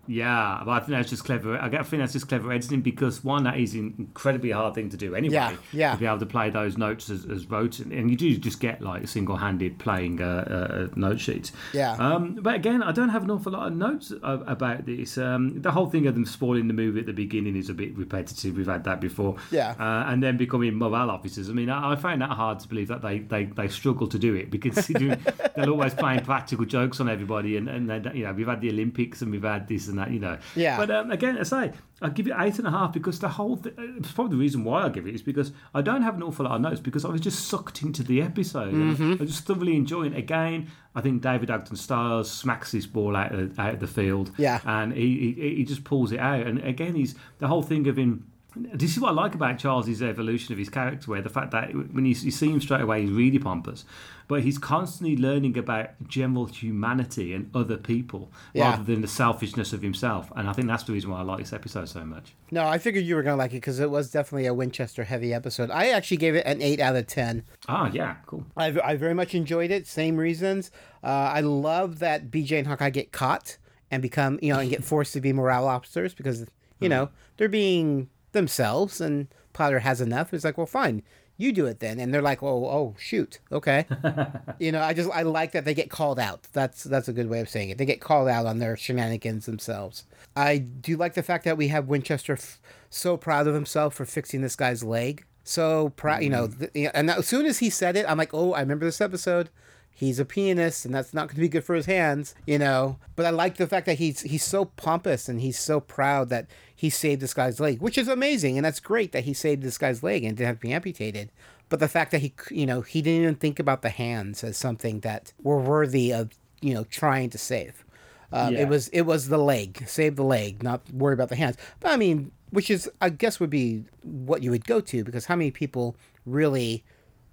Yeah, 0.05 0.61
but 0.65 0.71
I 0.71 0.79
think 0.79 0.91
that's 0.91 1.09
just 1.09 1.23
clever. 1.23 1.57
I 1.57 1.69
think 1.69 2.01
that's 2.01 2.13
just 2.13 2.27
clever 2.27 2.51
editing 2.51 2.81
because 2.81 3.23
one, 3.23 3.43
that 3.43 3.57
is 3.57 3.73
an 3.73 3.95
incredibly 3.97 4.51
hard 4.51 4.75
thing 4.75 4.89
to 4.89 4.97
do 4.97 5.15
anyway. 5.15 5.33
Yeah, 5.35 5.55
yeah. 5.71 5.93
To 5.93 5.97
be 5.97 6.05
able 6.05 6.19
to 6.19 6.25
play 6.25 6.49
those 6.49 6.77
notes 6.77 7.09
as, 7.09 7.25
as 7.25 7.49
wrote, 7.49 7.79
and 7.79 8.09
you 8.09 8.17
do 8.17 8.35
just 8.37 8.59
get 8.59 8.81
like 8.81 9.07
single-handed 9.07 9.79
playing 9.79 10.21
uh, 10.21 10.87
uh, 10.91 10.93
note 10.97 11.21
sheets. 11.21 11.53
Yeah. 11.73 11.93
Um, 11.93 12.35
but 12.41 12.55
again, 12.55 12.83
I 12.83 12.91
don't 12.91 13.09
have 13.09 13.23
an 13.23 13.31
awful 13.31 13.53
lot 13.53 13.67
of 13.67 13.77
notes 13.77 14.11
a- 14.11 14.43
about 14.45 14.85
this. 14.85 15.17
Um, 15.17 15.61
the 15.61 15.71
whole 15.71 15.89
thing 15.89 16.05
of 16.07 16.15
them 16.15 16.25
spoiling 16.25 16.67
the 16.67 16.73
movie 16.73 16.99
at 16.99 17.05
the 17.05 17.13
beginning 17.13 17.55
is 17.55 17.69
a 17.69 17.73
bit 17.73 17.97
repetitive. 17.97 18.57
We've 18.57 18.67
had 18.67 18.83
that 18.83 18.99
before. 18.99 19.37
Yeah. 19.51 19.75
Uh, 19.79 20.11
and 20.11 20.21
then 20.21 20.35
becoming 20.35 20.75
morale 20.75 21.11
officers. 21.11 21.49
I 21.49 21.53
mean, 21.53 21.69
I, 21.69 21.93
I 21.93 21.95
find 21.95 22.21
that 22.21 22.31
hard 22.31 22.59
to 22.59 22.67
believe 22.67 22.89
that 22.89 23.01
they, 23.01 23.19
they, 23.19 23.45
they 23.45 23.69
struggle 23.69 24.07
to 24.07 24.19
do 24.19 24.35
it 24.35 24.51
because 24.51 24.85
they're 24.87 25.69
always 25.69 25.93
playing 25.93 26.25
practical 26.25 26.65
jokes 26.65 26.99
on 26.99 27.07
everybody. 27.07 27.55
And, 27.55 27.69
and 27.69 27.89
then, 27.89 28.11
you 28.13 28.25
know, 28.25 28.33
we've 28.33 28.47
had 28.47 28.59
the 28.59 28.69
Olympics 28.69 29.21
and 29.21 29.31
we've 29.31 29.43
had 29.43 29.67
this 29.67 29.92
and 29.93 29.99
that, 29.99 30.11
you 30.11 30.19
know. 30.19 30.37
Yeah. 30.55 30.77
But 30.77 30.91
um, 30.91 31.11
again, 31.11 31.37
I 31.37 31.43
say, 31.43 31.71
I 32.01 32.09
give 32.09 32.27
it 32.27 32.33
eight 32.37 32.57
and 32.57 32.67
a 32.67 32.71
half 32.71 32.91
because 32.91 33.19
the 33.19 33.29
whole 33.29 33.57
th- 33.57 33.75
probably 34.13 34.35
the 34.35 34.41
reason 34.41 34.63
why 34.63 34.83
I 34.83 34.89
give 34.89 35.07
it 35.07 35.15
is 35.15 35.21
because 35.21 35.51
I 35.73 35.81
don't 35.81 36.01
have 36.01 36.15
an 36.15 36.23
awful 36.23 36.45
lot 36.45 36.55
of 36.55 36.61
notes 36.61 36.79
because 36.79 37.05
I 37.05 37.09
was 37.09 37.21
just 37.21 37.47
sucked 37.47 37.81
into 37.81 38.03
the 38.03 38.21
episode. 38.21 38.73
Mm-hmm. 38.73 39.13
I 39.13 39.15
was 39.17 39.29
just 39.29 39.45
thoroughly 39.45 39.75
enjoying 39.75 40.13
it. 40.13 40.17
Again, 40.17 40.69
I 40.95 41.01
think 41.01 41.21
David 41.21 41.49
Ogden 41.49 41.75
Stiers 41.75 42.29
smacks 42.29 42.71
this 42.71 42.85
ball 42.85 43.15
out 43.15 43.33
of, 43.33 43.57
out 43.57 43.75
of 43.75 43.79
the 43.79 43.87
field. 43.87 44.31
Yeah. 44.37 44.59
And 44.65 44.93
he, 44.93 45.35
he, 45.37 45.55
he 45.55 45.63
just 45.63 45.83
pulls 45.83 46.11
it 46.11 46.19
out. 46.19 46.45
And 46.45 46.59
again, 46.63 46.95
he's 46.95 47.15
the 47.37 47.47
whole 47.47 47.61
thing 47.63 47.87
of 47.87 47.97
him. 47.97 48.27
This 48.55 48.91
is 48.91 48.99
what 48.99 49.09
I 49.09 49.13
like 49.13 49.33
about 49.35 49.57
Charles's 49.59 50.01
evolution 50.01 50.53
of 50.53 50.59
his 50.59 50.69
character, 50.69 51.09
where 51.09 51.21
the 51.21 51.29
fact 51.29 51.51
that 51.51 51.73
when 51.73 52.05
you, 52.05 52.13
you 52.15 52.31
see 52.31 52.49
him 52.49 52.61
straight 52.61 52.81
away, 52.81 53.01
he's 53.01 53.11
really 53.11 53.39
pompous, 53.39 53.83
but 54.27 54.41
he's 54.43 54.57
constantly 54.57 55.17
learning 55.17 55.57
about 55.57 55.89
general 56.07 56.45
humanity 56.45 57.33
and 57.33 57.49
other 57.55 57.77
people 57.77 58.31
Yeah. 58.53 58.69
rather 58.71 58.83
than 58.83 59.01
the 59.01 59.07
selfishness 59.07 59.73
of 59.73 59.81
himself. 59.81 60.31
And 60.35 60.47
I 60.47 60.53
think 60.53 60.67
that's 60.67 60.83
the 60.83 60.93
reason 60.93 61.09
why 61.09 61.19
I 61.19 61.23
like 61.23 61.39
this 61.39 61.53
episode 61.53 61.89
so 61.89 62.05
much. 62.05 62.33
No, 62.51 62.67
I 62.67 62.77
figured 62.77 63.05
you 63.05 63.15
were 63.15 63.23
going 63.23 63.33
to 63.33 63.37
like 63.37 63.51
it 63.51 63.55
because 63.57 63.79
it 63.79 63.89
was 63.89 64.11
definitely 64.11 64.45
a 64.45 64.53
Winchester 64.53 65.03
heavy 65.03 65.33
episode. 65.33 65.71
I 65.71 65.89
actually 65.89 66.17
gave 66.17 66.35
it 66.35 66.45
an 66.45 66.61
8 66.61 66.79
out 66.79 66.95
of 66.95 67.07
10. 67.07 67.43
Ah, 67.67 67.89
yeah, 67.91 68.17
cool. 68.27 68.45
I, 68.55 68.67
I 68.83 68.95
very 68.97 69.13
much 69.15 69.33
enjoyed 69.33 69.71
it. 69.71 69.87
Same 69.87 70.15
reasons. 70.17 70.69
Uh, 71.03 71.07
I 71.07 71.41
love 71.41 71.99
that 71.99 72.29
BJ 72.29 72.59
and 72.59 72.67
Hawkeye 72.67 72.91
get 72.91 73.11
caught 73.11 73.57
and 73.89 74.01
become, 74.01 74.37
you 74.41 74.53
know, 74.53 74.59
and 74.59 74.69
get 74.69 74.83
forced 74.83 75.13
to 75.13 75.21
be 75.21 75.33
morale 75.33 75.67
officers 75.67 76.13
because, 76.13 76.45
you 76.79 76.89
know, 76.89 77.09
they're 77.37 77.49
being 77.49 78.09
themselves 78.33 78.99
and 78.99 79.27
Potter 79.53 79.79
has 79.79 80.01
enough. 80.01 80.31
He's 80.31 80.43
like, 80.43 80.57
well, 80.57 80.67
fine, 80.67 81.03
you 81.37 81.51
do 81.51 81.65
it 81.65 81.79
then. 81.79 81.99
And 81.99 82.13
they're 82.13 82.21
like, 82.21 82.43
oh, 82.43 82.65
oh, 82.65 82.95
shoot, 82.99 83.39
okay. 83.51 83.85
you 84.59 84.71
know, 84.71 84.81
I 84.81 84.93
just 84.93 85.09
I 85.11 85.23
like 85.23 85.51
that 85.53 85.65
they 85.65 85.73
get 85.73 85.89
called 85.89 86.19
out. 86.19 86.47
That's 86.53 86.83
that's 86.83 87.07
a 87.07 87.13
good 87.13 87.29
way 87.29 87.39
of 87.39 87.49
saying 87.49 87.69
it. 87.69 87.77
They 87.77 87.85
get 87.85 88.01
called 88.01 88.27
out 88.27 88.45
on 88.45 88.59
their 88.59 88.77
shenanigans 88.77 89.45
themselves. 89.45 90.05
I 90.35 90.57
do 90.57 90.97
like 90.97 91.13
the 91.13 91.23
fact 91.23 91.45
that 91.45 91.57
we 91.57 91.69
have 91.69 91.87
Winchester 91.87 92.33
f- 92.33 92.61
so 92.89 93.17
proud 93.17 93.47
of 93.47 93.53
himself 93.53 93.95
for 93.95 94.05
fixing 94.05 94.41
this 94.41 94.55
guy's 94.55 94.83
leg. 94.83 95.25
So 95.43 95.89
proud, 95.89 96.23
you 96.23 96.29
know, 96.29 96.47
mm. 96.47 96.73
th- 96.73 96.91
and 96.93 97.09
as 97.09 97.27
soon 97.27 97.45
as 97.45 97.59
he 97.59 97.69
said 97.69 97.97
it, 97.97 98.05
I'm 98.07 98.17
like, 98.17 98.33
oh, 98.33 98.53
I 98.53 98.61
remember 98.61 98.85
this 98.85 99.01
episode. 99.01 99.49
He's 99.95 100.19
a 100.19 100.25
pianist, 100.25 100.85
and 100.85 100.93
that's 100.93 101.13
not 101.13 101.27
going 101.27 101.35
to 101.35 101.41
be 101.41 101.47
good 101.47 101.63
for 101.63 101.75
his 101.75 101.85
hands, 101.85 102.33
you 102.47 102.57
know. 102.57 102.97
But 103.15 103.25
I 103.25 103.29
like 103.29 103.57
the 103.57 103.67
fact 103.67 103.85
that 103.85 103.99
he's 103.99 104.21
he's 104.21 104.43
so 104.43 104.65
pompous 104.65 105.29
and 105.29 105.39
he's 105.39 105.57
so 105.59 105.79
proud 105.79 106.29
that 106.29 106.47
he 106.75 106.89
saved 106.89 107.21
this 107.21 107.33
guy's 107.33 107.59
leg, 107.59 107.79
which 107.79 107.97
is 107.97 108.07
amazing, 108.07 108.57
and 108.57 108.65
that's 108.65 108.79
great 108.79 109.11
that 109.11 109.23
he 109.23 109.33
saved 109.33 109.61
this 109.61 109.77
guy's 109.77 110.01
leg 110.03 110.23
and 110.23 110.35
didn't 110.35 110.47
have 110.47 110.57
to 110.57 110.61
be 110.67 110.73
amputated. 110.73 111.31
But 111.69 111.79
the 111.79 111.87
fact 111.87 112.11
that 112.11 112.19
he, 112.21 112.33
you 112.51 112.65
know, 112.65 112.81
he 112.81 113.01
didn't 113.01 113.21
even 113.23 113.35
think 113.35 113.59
about 113.59 113.81
the 113.81 113.89
hands 113.89 114.43
as 114.43 114.57
something 114.57 114.99
that 115.01 115.31
were 115.41 115.59
worthy 115.59 116.11
of, 116.11 116.31
you 116.61 116.73
know, 116.73 116.83
trying 116.85 117.29
to 117.29 117.37
save. 117.37 117.85
Um, 118.31 118.53
Yeah. 118.53 118.61
It 118.61 118.67
was 118.69 118.87
it 118.89 119.01
was 119.03 119.29
the 119.29 119.37
leg, 119.37 119.83
save 119.87 120.15
the 120.15 120.23
leg, 120.23 120.63
not 120.63 120.81
worry 120.91 121.13
about 121.13 121.29
the 121.29 121.35
hands. 121.35 121.55
But 121.79 121.91
I 121.91 121.97
mean, 121.97 122.31
which 122.49 122.69
is 122.69 122.89
I 122.99 123.09
guess 123.09 123.39
would 123.39 123.49
be 123.51 123.85
what 124.01 124.43
you 124.43 124.49
would 124.51 124.65
go 124.65 124.81
to 124.81 125.03
because 125.03 125.25
how 125.25 125.35
many 125.35 125.51
people 125.51 125.95
really 126.25 126.83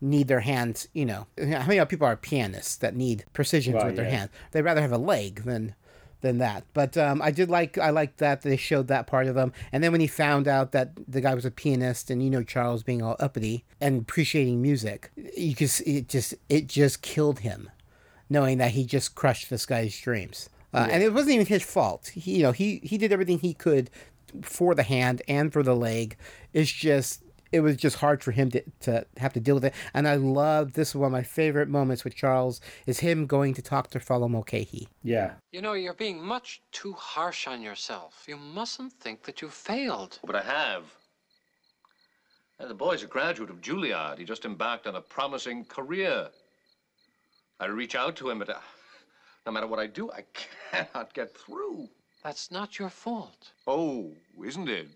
need 0.00 0.28
their 0.28 0.40
hands? 0.40 0.88
You 0.92 1.06
know, 1.06 1.26
how 1.38 1.66
many 1.66 1.84
people 1.86 2.06
are 2.06 2.16
pianists 2.16 2.76
that 2.76 2.94
need 2.96 3.24
precision 3.32 3.74
Right, 3.74 3.86
with 3.86 3.96
their 3.96 4.04
yeah. 4.06 4.10
hands? 4.18 4.30
They'd 4.52 4.62
rather 4.62 4.80
have 4.82 4.92
a 4.92 4.98
leg 4.98 5.44
than 5.44 5.74
than 6.22 6.36
that. 6.38 6.64
But 6.74 6.98
um, 6.98 7.22
I 7.22 7.30
did 7.30 7.48
like 7.48 7.78
I 7.78 7.90
liked 7.90 8.18
that 8.18 8.42
they 8.42 8.56
showed 8.58 8.88
that 8.88 9.06
part 9.06 9.26
of 9.26 9.34
them. 9.34 9.52
And 9.72 9.82
then 9.82 9.90
when 9.92 10.02
he 10.02 10.06
found 10.06 10.46
out 10.46 10.72
that 10.72 10.90
the 11.08 11.20
guy 11.22 11.34
was 11.34 11.46
a 11.46 11.50
pianist 11.50 12.10
and 12.10 12.22
you 12.22 12.28
know 12.28 12.42
Charles 12.42 12.82
being 12.82 13.00
all 13.02 13.16
uppity 13.18 13.64
and 13.80 14.02
appreciating 14.02 14.60
music, 14.60 15.10
you 15.36 15.54
could 15.54 15.70
see 15.70 15.96
it 15.98 16.08
just 16.08 16.34
it 16.48 16.66
just 16.66 17.00
killed 17.02 17.38
him, 17.40 17.70
knowing 18.28 18.58
that 18.58 18.72
he 18.72 18.84
just 18.84 19.14
crushed 19.14 19.48
this 19.48 19.64
guy's 19.64 19.98
dreams. 19.98 20.50
Uh, 20.74 20.86
And 20.90 21.02
it 21.02 21.12
wasn't 21.14 21.32
even 21.34 21.46
his 21.46 21.62
fault. 21.64 22.08
He, 22.08 22.36
you 22.36 22.42
know, 22.42 22.52
he 22.52 22.80
he 22.84 22.98
did 22.98 23.12
everything 23.12 23.38
he 23.38 23.54
could 23.54 23.88
for 24.42 24.74
the 24.74 24.84
hand 24.84 25.22
and 25.26 25.52
for 25.52 25.62
the 25.62 25.74
leg. 25.74 26.16
It's 26.52 26.70
just 26.70 27.22
it 27.52 27.60
was 27.60 27.76
just 27.76 27.96
hard 27.96 28.22
for 28.22 28.32
him 28.32 28.50
to, 28.50 28.62
to 28.80 29.06
have 29.16 29.32
to 29.32 29.40
deal 29.40 29.54
with 29.54 29.64
it. 29.64 29.74
And 29.94 30.06
I 30.06 30.14
love 30.14 30.72
this 30.74 30.90
is 30.90 30.94
one 30.94 31.06
of 31.06 31.12
my 31.12 31.22
favorite 31.22 31.68
moments 31.68 32.04
with 32.04 32.14
Charles 32.14 32.60
is 32.86 33.00
him 33.00 33.26
going 33.26 33.54
to 33.54 33.62
talk 33.62 33.90
to 33.90 34.00
Father 34.00 34.28
Mulcahy. 34.28 34.88
Yeah. 35.02 35.32
You 35.52 35.60
know, 35.60 35.72
you're 35.72 35.94
being 35.94 36.22
much 36.22 36.62
too 36.72 36.92
harsh 36.92 37.46
on 37.46 37.62
yourself. 37.62 38.24
You 38.28 38.36
mustn't 38.36 38.92
think 38.94 39.24
that 39.24 39.42
you've 39.42 39.54
failed. 39.54 40.18
But 40.24 40.36
I 40.36 40.42
have. 40.42 40.84
Uh, 42.58 42.66
the 42.66 42.74
boy's 42.74 43.02
a 43.02 43.06
graduate 43.06 43.50
of 43.50 43.60
Juilliard. 43.60 44.18
He 44.18 44.24
just 44.24 44.44
embarked 44.44 44.86
on 44.86 44.96
a 44.96 45.00
promising 45.00 45.64
career. 45.64 46.28
I 47.58 47.66
reach 47.66 47.94
out 47.94 48.16
to 48.16 48.30
him, 48.30 48.38
but 48.38 48.50
uh, 48.50 48.58
no 49.46 49.52
matter 49.52 49.66
what 49.66 49.78
I 49.78 49.86
do, 49.86 50.10
I 50.12 50.24
cannot 50.70 51.14
get 51.14 51.36
through. 51.36 51.88
That's 52.22 52.50
not 52.50 52.78
your 52.78 52.90
fault. 52.90 53.52
Oh, 53.66 54.12
isn't 54.44 54.68
it? 54.68 54.88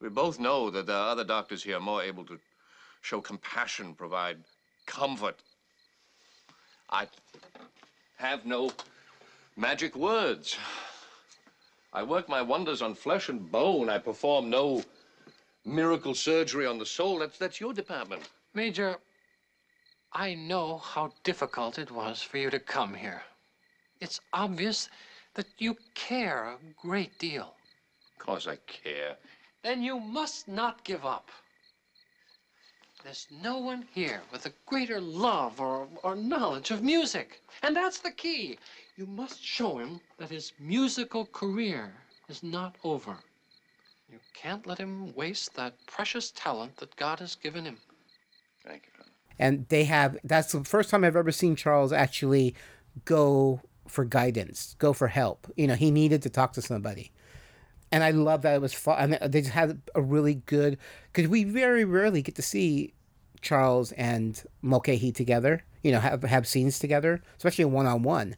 We 0.00 0.08
both 0.08 0.38
know 0.38 0.70
that 0.70 0.86
there 0.86 0.96
are 0.96 1.10
other 1.10 1.24
doctors 1.24 1.62
here 1.62 1.80
more 1.80 2.02
able 2.02 2.24
to 2.26 2.38
show 3.00 3.20
compassion, 3.20 3.94
provide 3.94 4.38
comfort. 4.86 5.42
I 6.90 7.08
have 8.16 8.44
no 8.44 8.72
magic 9.56 9.96
words. 9.96 10.56
I 11.92 12.02
work 12.02 12.28
my 12.28 12.42
wonders 12.42 12.82
on 12.82 12.94
flesh 12.94 13.28
and 13.28 13.50
bone. 13.50 13.88
I 13.88 13.98
perform 13.98 14.50
no 14.50 14.84
miracle 15.64 16.14
surgery 16.14 16.66
on 16.66 16.78
the 16.78 16.86
soul. 16.86 17.18
That's, 17.18 17.38
that's 17.38 17.60
your 17.60 17.72
department. 17.72 18.28
Major, 18.54 18.96
I 20.12 20.34
know 20.34 20.78
how 20.78 21.12
difficult 21.24 21.78
it 21.78 21.90
was 21.90 22.22
for 22.22 22.38
you 22.38 22.50
to 22.50 22.58
come 22.58 22.94
here. 22.94 23.22
It's 24.00 24.20
obvious 24.32 24.88
that 25.34 25.46
you 25.58 25.76
care 25.94 26.44
a 26.44 26.58
great 26.80 27.18
deal. 27.18 27.54
Of 28.18 28.26
course 28.26 28.46
I 28.46 28.56
care. 28.66 29.16
Then 29.66 29.82
you 29.82 29.98
must 29.98 30.46
not 30.46 30.84
give 30.84 31.04
up. 31.04 31.28
There's 33.02 33.26
no 33.42 33.58
one 33.58 33.84
here 33.92 34.22
with 34.30 34.46
a 34.46 34.52
greater 34.64 35.00
love 35.00 35.60
or, 35.60 35.88
or 36.04 36.14
knowledge 36.14 36.70
of 36.70 36.84
music. 36.84 37.42
And 37.64 37.74
that's 37.74 37.98
the 37.98 38.12
key. 38.12 38.60
You 38.96 39.06
must 39.06 39.42
show 39.44 39.78
him 39.78 39.98
that 40.18 40.30
his 40.30 40.52
musical 40.60 41.26
career 41.26 41.92
is 42.28 42.44
not 42.44 42.76
over. 42.84 43.16
You 44.08 44.20
can't 44.34 44.64
let 44.68 44.78
him 44.78 45.12
waste 45.16 45.56
that 45.56 45.74
precious 45.88 46.30
talent 46.30 46.76
that 46.76 46.94
God 46.94 47.18
has 47.18 47.34
given 47.34 47.64
him. 47.64 47.78
Thank 48.64 48.84
you. 48.86 48.92
Father. 48.96 49.10
and 49.40 49.66
they 49.68 49.82
have 49.82 50.16
that's 50.22 50.52
the 50.52 50.62
first 50.62 50.90
time 50.90 51.02
I've 51.02 51.16
ever 51.16 51.32
seen 51.32 51.56
Charles 51.56 51.92
actually 51.92 52.54
go 53.04 53.62
for 53.88 54.04
guidance, 54.04 54.76
go 54.78 54.92
for 54.92 55.08
help. 55.08 55.52
You 55.56 55.66
know, 55.66 55.74
he 55.74 55.90
needed 55.90 56.22
to 56.22 56.30
talk 56.30 56.52
to 56.52 56.62
somebody. 56.62 57.10
And 57.92 58.02
I 58.02 58.10
love 58.10 58.42
that 58.42 58.54
it 58.54 58.60
was 58.60 58.74
fun. 58.74 59.14
And 59.14 59.32
they 59.32 59.40
just 59.40 59.52
had 59.52 59.80
a 59.94 60.02
really 60.02 60.34
good 60.46 60.78
because 61.12 61.28
we 61.28 61.44
very 61.44 61.84
rarely 61.84 62.22
get 62.22 62.34
to 62.36 62.42
see 62.42 62.92
Charles 63.40 63.92
and 63.92 64.42
Mulcahy 64.62 65.12
together. 65.12 65.62
You 65.82 65.92
know, 65.92 66.00
have 66.00 66.22
have 66.24 66.48
scenes 66.48 66.78
together, 66.78 67.22
especially 67.36 67.64
one 67.66 67.86
on 67.86 68.02
one. 68.02 68.36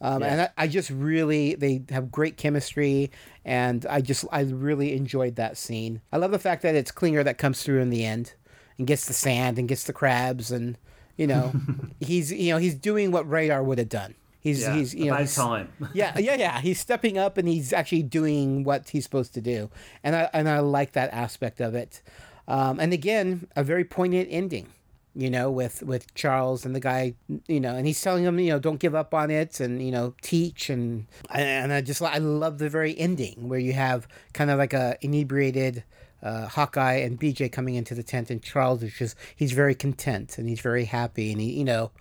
Um, 0.00 0.22
And 0.22 0.40
I, 0.42 0.48
I 0.56 0.66
just 0.66 0.90
really, 0.90 1.54
they 1.54 1.82
have 1.90 2.10
great 2.12 2.36
chemistry, 2.36 3.10
and 3.46 3.86
I 3.86 4.02
just, 4.02 4.26
I 4.30 4.42
really 4.42 4.94
enjoyed 4.94 5.36
that 5.36 5.56
scene. 5.56 6.02
I 6.12 6.18
love 6.18 6.32
the 6.32 6.38
fact 6.38 6.62
that 6.62 6.74
it's 6.74 6.90
Klinger 6.90 7.24
that 7.24 7.38
comes 7.38 7.62
through 7.62 7.80
in 7.80 7.88
the 7.88 8.04
end 8.04 8.34
and 8.76 8.86
gets 8.86 9.06
the 9.06 9.14
sand 9.14 9.58
and 9.58 9.68
gets 9.68 9.84
the 9.84 9.94
crabs, 9.94 10.50
and 10.50 10.76
you 11.16 11.26
know, 11.26 11.52
he's, 12.00 12.30
you 12.30 12.52
know, 12.52 12.58
he's 12.58 12.74
doing 12.74 13.10
what 13.10 13.28
Radar 13.28 13.62
would 13.62 13.78
have 13.78 13.88
done. 13.88 14.14
He's, 14.46 14.60
Yeah, 14.62 14.74
he's, 14.76 14.94
you 14.94 15.06
know, 15.10 15.16
he's- 15.16 15.34
time. 15.34 15.72
yeah, 15.92 16.16
yeah, 16.18 16.36
yeah. 16.36 16.60
He's 16.60 16.78
stepping 16.78 17.18
up 17.18 17.36
and 17.36 17.48
he's 17.48 17.72
actually 17.72 18.04
doing 18.04 18.62
what 18.62 18.90
he's 18.90 19.02
supposed 19.02 19.34
to 19.34 19.40
do, 19.40 19.70
and 20.04 20.14
I 20.14 20.30
and 20.32 20.48
I 20.48 20.60
like 20.60 20.92
that 20.92 21.10
aspect 21.12 21.60
of 21.60 21.74
it. 21.74 22.00
Um, 22.46 22.78
and 22.78 22.92
again, 22.92 23.48
a 23.56 23.64
very 23.64 23.84
poignant 23.84 24.28
ending, 24.30 24.68
you 25.16 25.30
know, 25.30 25.50
with 25.50 25.82
with 25.82 26.14
Charles 26.14 26.64
and 26.64 26.76
the 26.76 26.80
guy, 26.80 27.14
you 27.48 27.58
know, 27.58 27.74
and 27.74 27.88
he's 27.88 28.00
telling 28.00 28.22
him, 28.22 28.38
you 28.38 28.50
know, 28.50 28.60
don't 28.60 28.78
give 28.78 28.94
up 28.94 29.12
on 29.12 29.32
it, 29.32 29.58
and 29.58 29.82
you 29.82 29.90
know, 29.90 30.14
teach, 30.22 30.70
and 30.70 31.06
and 31.28 31.72
I 31.72 31.80
just 31.80 32.00
I 32.00 32.18
love 32.18 32.58
the 32.58 32.68
very 32.70 32.96
ending 32.96 33.48
where 33.48 33.58
you 33.58 33.72
have 33.72 34.06
kind 34.32 34.50
of 34.50 34.58
like 34.58 34.72
a 34.74 34.96
inebriated. 35.00 35.82
Uh, 36.22 36.48
Hawkeye 36.48 36.94
and 37.06 37.20
BJ 37.20 37.52
coming 37.52 37.74
into 37.74 37.94
the 37.94 38.02
tent, 38.02 38.30
and 38.30 38.42
Charles 38.42 38.82
is 38.82 38.94
just, 38.94 39.16
he's 39.36 39.52
very 39.52 39.74
content 39.76 40.38
and 40.38 40.48
he's 40.48 40.60
very 40.60 40.86
happy. 40.86 41.30
And 41.30 41.40
he, 41.40 41.52
you 41.52 41.64
know, 41.64 41.92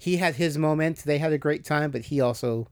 he 0.00 0.16
had 0.16 0.36
his 0.36 0.56
moment. 0.56 1.00
They 1.04 1.18
had 1.18 1.30
a 1.30 1.36
great 1.36 1.62
time, 1.62 1.90
but 1.90 2.06
he 2.06 2.22
also 2.22 2.68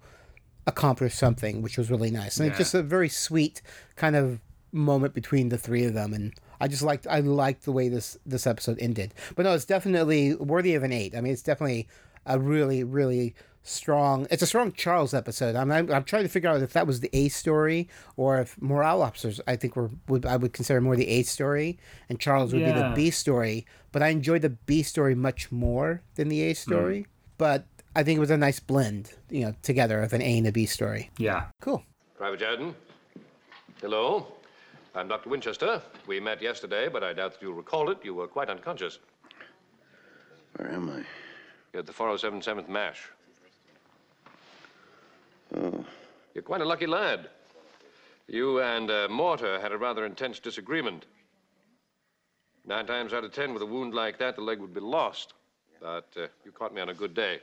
accomplished 0.66 1.18
something, 1.18 1.60
which 1.60 1.76
was 1.76 1.90
really 1.90 2.10
nice. 2.10 2.38
And 2.38 2.48
it's 2.48 2.56
just 2.56 2.74
a 2.74 2.82
very 2.82 3.10
sweet 3.10 3.60
kind 3.96 4.16
of 4.16 4.40
moment 4.72 5.12
between 5.12 5.50
the 5.50 5.58
three 5.58 5.84
of 5.84 5.92
them. 5.92 6.14
And 6.14 6.32
I 6.58 6.68
just 6.68 6.82
liked, 6.82 7.06
I 7.06 7.20
liked 7.20 7.66
the 7.66 7.72
way 7.72 7.90
this, 7.90 8.16
this 8.24 8.46
episode 8.46 8.78
ended. 8.80 9.12
But 9.36 9.42
no, 9.42 9.52
it's 9.52 9.66
definitely 9.66 10.36
worthy 10.36 10.74
of 10.74 10.82
an 10.82 10.92
eight. 10.92 11.14
I 11.14 11.20
mean, 11.20 11.34
it's 11.34 11.42
definitely 11.42 11.86
a 12.24 12.38
really, 12.38 12.82
really 12.82 13.34
strong, 13.62 14.26
it's 14.30 14.42
a 14.42 14.46
strong 14.46 14.72
Charles 14.72 15.12
episode. 15.12 15.54
I'm, 15.54 15.70
I'm, 15.70 15.92
I'm 15.92 16.04
trying 16.04 16.22
to 16.22 16.30
figure 16.30 16.48
out 16.48 16.62
if 16.62 16.72
that 16.72 16.86
was 16.86 17.00
the 17.00 17.10
A 17.12 17.28
story 17.28 17.90
or 18.16 18.40
if 18.40 18.56
Morale 18.58 19.02
Officers, 19.02 19.38
I 19.46 19.56
think 19.56 19.76
were, 19.76 19.90
would, 20.08 20.24
I 20.24 20.38
would 20.38 20.54
consider 20.54 20.80
more 20.80 20.96
the 20.96 21.08
A 21.08 21.24
story 21.24 21.78
and 22.08 22.18
Charles 22.18 22.54
would 22.54 22.64
be 22.64 22.72
the 22.72 22.92
B 22.94 23.10
story. 23.10 23.66
But 23.92 24.02
I 24.02 24.08
enjoyed 24.08 24.42
the 24.42 24.50
B 24.50 24.82
story 24.82 25.14
much 25.14 25.52
more 25.52 26.02
than 26.14 26.28
the 26.28 26.42
A 26.42 26.54
story. 26.54 27.00
Mm. 27.00 27.06
But 27.38 27.64
I 27.94 28.02
think 28.02 28.16
it 28.16 28.20
was 28.20 28.30
a 28.30 28.36
nice 28.36 28.60
blend, 28.60 29.12
you 29.30 29.42
know, 29.46 29.54
together 29.62 30.02
of 30.02 30.12
an 30.12 30.20
A 30.22 30.38
and 30.38 30.46
a 30.46 30.52
B 30.52 30.66
story. 30.66 31.10
Yeah. 31.18 31.46
Cool. 31.60 31.82
Private 32.16 32.40
Jordan. 32.40 32.74
Hello. 33.80 34.26
I'm 34.94 35.06
Dr. 35.06 35.30
Winchester. 35.30 35.80
We 36.08 36.18
met 36.18 36.42
yesterday, 36.42 36.88
but 36.88 37.04
I 37.04 37.12
doubt 37.12 37.34
that 37.34 37.42
you 37.42 37.52
recall 37.52 37.90
it. 37.90 37.98
You 38.02 38.14
were 38.14 38.26
quite 38.26 38.50
unconscious. 38.50 38.98
Where 40.56 40.70
am 40.72 40.90
I? 40.90 41.04
You're 41.72 41.80
at 41.80 41.86
the 41.86 41.92
407 41.92 42.40
7th 42.40 42.68
MASH. 42.68 43.08
Oh, 45.56 45.84
You're 46.34 46.42
quite 46.42 46.60
a 46.60 46.64
lucky 46.64 46.86
lad. 46.86 47.28
You 48.26 48.60
and 48.60 48.90
uh, 48.90 49.08
Mortar 49.08 49.60
had 49.60 49.72
a 49.72 49.78
rather 49.78 50.04
intense 50.04 50.40
disagreement. 50.40 51.06
Nine 52.66 52.86
times 52.86 53.12
out 53.14 53.24
of 53.24 53.32
ten, 53.32 53.54
with 53.54 53.62
a 53.62 53.66
wound 53.66 53.94
like 53.94 54.18
that, 54.18 54.36
the 54.36 54.42
leg 54.42 54.58
would 54.58 54.74
be 54.74 54.80
lost. 54.80 55.32
But 55.80 56.08
uh, 56.16 56.26
you 56.44 56.52
caught 56.52 56.74
me 56.74 56.80
on 56.80 56.88
a 56.88 56.94
good 56.94 57.14
day. 57.14 57.40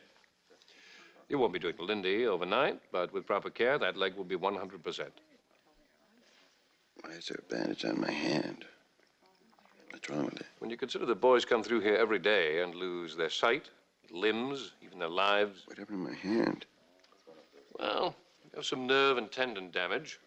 You 1.29 1.39
won't 1.39 1.53
be 1.53 1.59
doing 1.59 1.75
Lindy 1.79 2.27
overnight, 2.27 2.79
but 2.91 3.11
with 3.11 3.25
proper 3.25 3.49
care, 3.49 3.77
that 3.79 3.97
leg 3.97 4.15
will 4.15 4.23
be 4.25 4.35
100%. 4.35 5.07
why 7.01 7.11
is 7.11 7.25
there 7.27 7.39
a 7.39 7.53
bandage 7.53 7.85
on 7.85 7.99
my 7.99 8.11
hand? 8.11 8.65
What's 9.91 10.09
wrong 10.09 10.25
with 10.25 10.35
it? 10.41 10.45
When 10.59 10.69
you 10.69 10.77
consider 10.77 11.05
the 11.05 11.15
boys 11.15 11.45
come 11.45 11.63
through 11.63 11.79
here 11.81 11.95
every 11.95 12.19
day 12.19 12.61
and 12.61 12.75
lose 12.75 13.15
their 13.15 13.29
sight, 13.29 13.69
limbs, 14.11 14.73
even 14.83 14.99
their 14.99 15.09
lives, 15.09 15.63
What 15.65 15.77
happened 15.77 16.05
to 16.05 16.11
my 16.11 16.15
hand? 16.15 16.65
well, 17.79 18.15
you 18.43 18.51
have 18.55 18.65
some 18.65 18.85
nerve 18.85 19.17
and 19.17 19.31
tendon 19.31 19.71
damage. 19.71 20.19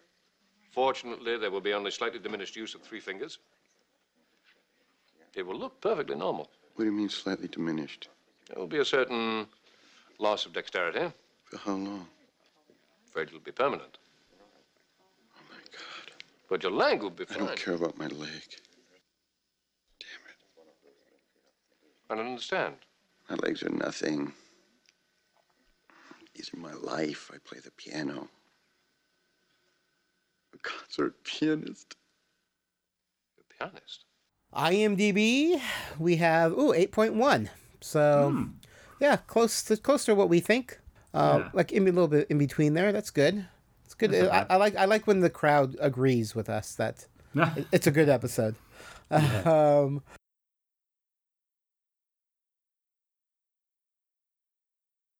Fortunately, 0.71 1.37
there 1.37 1.49
will 1.51 1.61
be 1.61 1.73
only 1.73 1.91
slightly 1.91 2.19
diminished 2.19 2.55
use 2.55 2.75
of 2.75 2.81
three 2.81 2.99
fingers. 2.99 3.39
It 5.35 5.45
will 5.45 5.57
look 5.57 5.79
perfectly 5.81 6.15
normal. 6.15 6.49
What 6.79 6.85
do 6.85 6.91
you 6.91 6.97
mean 6.97 7.09
slightly 7.09 7.49
diminished? 7.49 8.07
There 8.47 8.57
will 8.57 8.65
be 8.65 8.77
a 8.77 8.85
certain 8.85 9.47
loss 10.17 10.45
of 10.45 10.53
dexterity. 10.53 11.11
For 11.43 11.57
how 11.57 11.73
long? 11.73 12.07
Afraid 13.05 13.27
it'll 13.27 13.41
be 13.41 13.51
permanent. 13.51 13.97
Oh 15.35 15.41
my 15.49 15.57
God. 15.57 16.13
But 16.47 16.63
your 16.63 16.71
leg 16.71 17.03
will 17.03 17.09
be 17.09 17.25
fine. 17.25 17.43
I 17.43 17.47
don't 17.47 17.59
care 17.59 17.73
about 17.73 17.97
my 17.97 18.07
leg. 18.07 18.43
Damn 19.99 20.23
it. 20.29 20.37
I 22.09 22.15
don't 22.15 22.27
understand. 22.27 22.75
My 23.29 23.35
legs 23.43 23.61
are 23.61 23.69
nothing. 23.71 24.31
These 26.33 26.49
are 26.53 26.59
my 26.61 26.71
life. 26.75 27.29
I 27.33 27.39
play 27.43 27.59
the 27.59 27.71
piano. 27.71 28.29
A 30.53 30.57
concert 30.59 31.21
pianist. 31.25 31.97
A 33.37 33.53
pianist. 33.53 34.05
IMDb, 34.55 35.59
we 35.99 36.15
have 36.17 36.51
ooh 36.53 36.73
8.1. 36.73 37.49
So 37.81 38.29
Hmm. 38.31 38.43
yeah, 38.99 39.17
close 39.27 39.63
to 39.63 39.77
close 39.77 40.05
to 40.05 40.15
what 40.15 40.29
we 40.29 40.39
think. 40.39 40.79
uh, 41.13 41.39
Yeah. 41.41 41.49
like 41.53 41.71
in 41.71 41.83
a 41.83 41.85
little 41.85 42.07
bit 42.07 42.27
in 42.29 42.37
between 42.37 42.73
there. 42.75 42.91
That's 42.91 43.09
good. 43.09 43.45
It's 43.85 43.95
good. 43.95 44.13
I. 44.13 44.45
I 44.49 44.55
like 44.57 44.75
I 44.75 44.85
like 44.85 45.07
when 45.07 45.21
the 45.21 45.29
crowd 45.29 45.75
agrees 45.79 46.35
with 46.35 46.49
us 46.49 46.75
that 46.75 47.07
it- 47.35 47.67
it's 47.71 47.87
a 47.87 47.91
good 47.91 48.09
episode. 48.09 48.55
Um, 49.11 50.03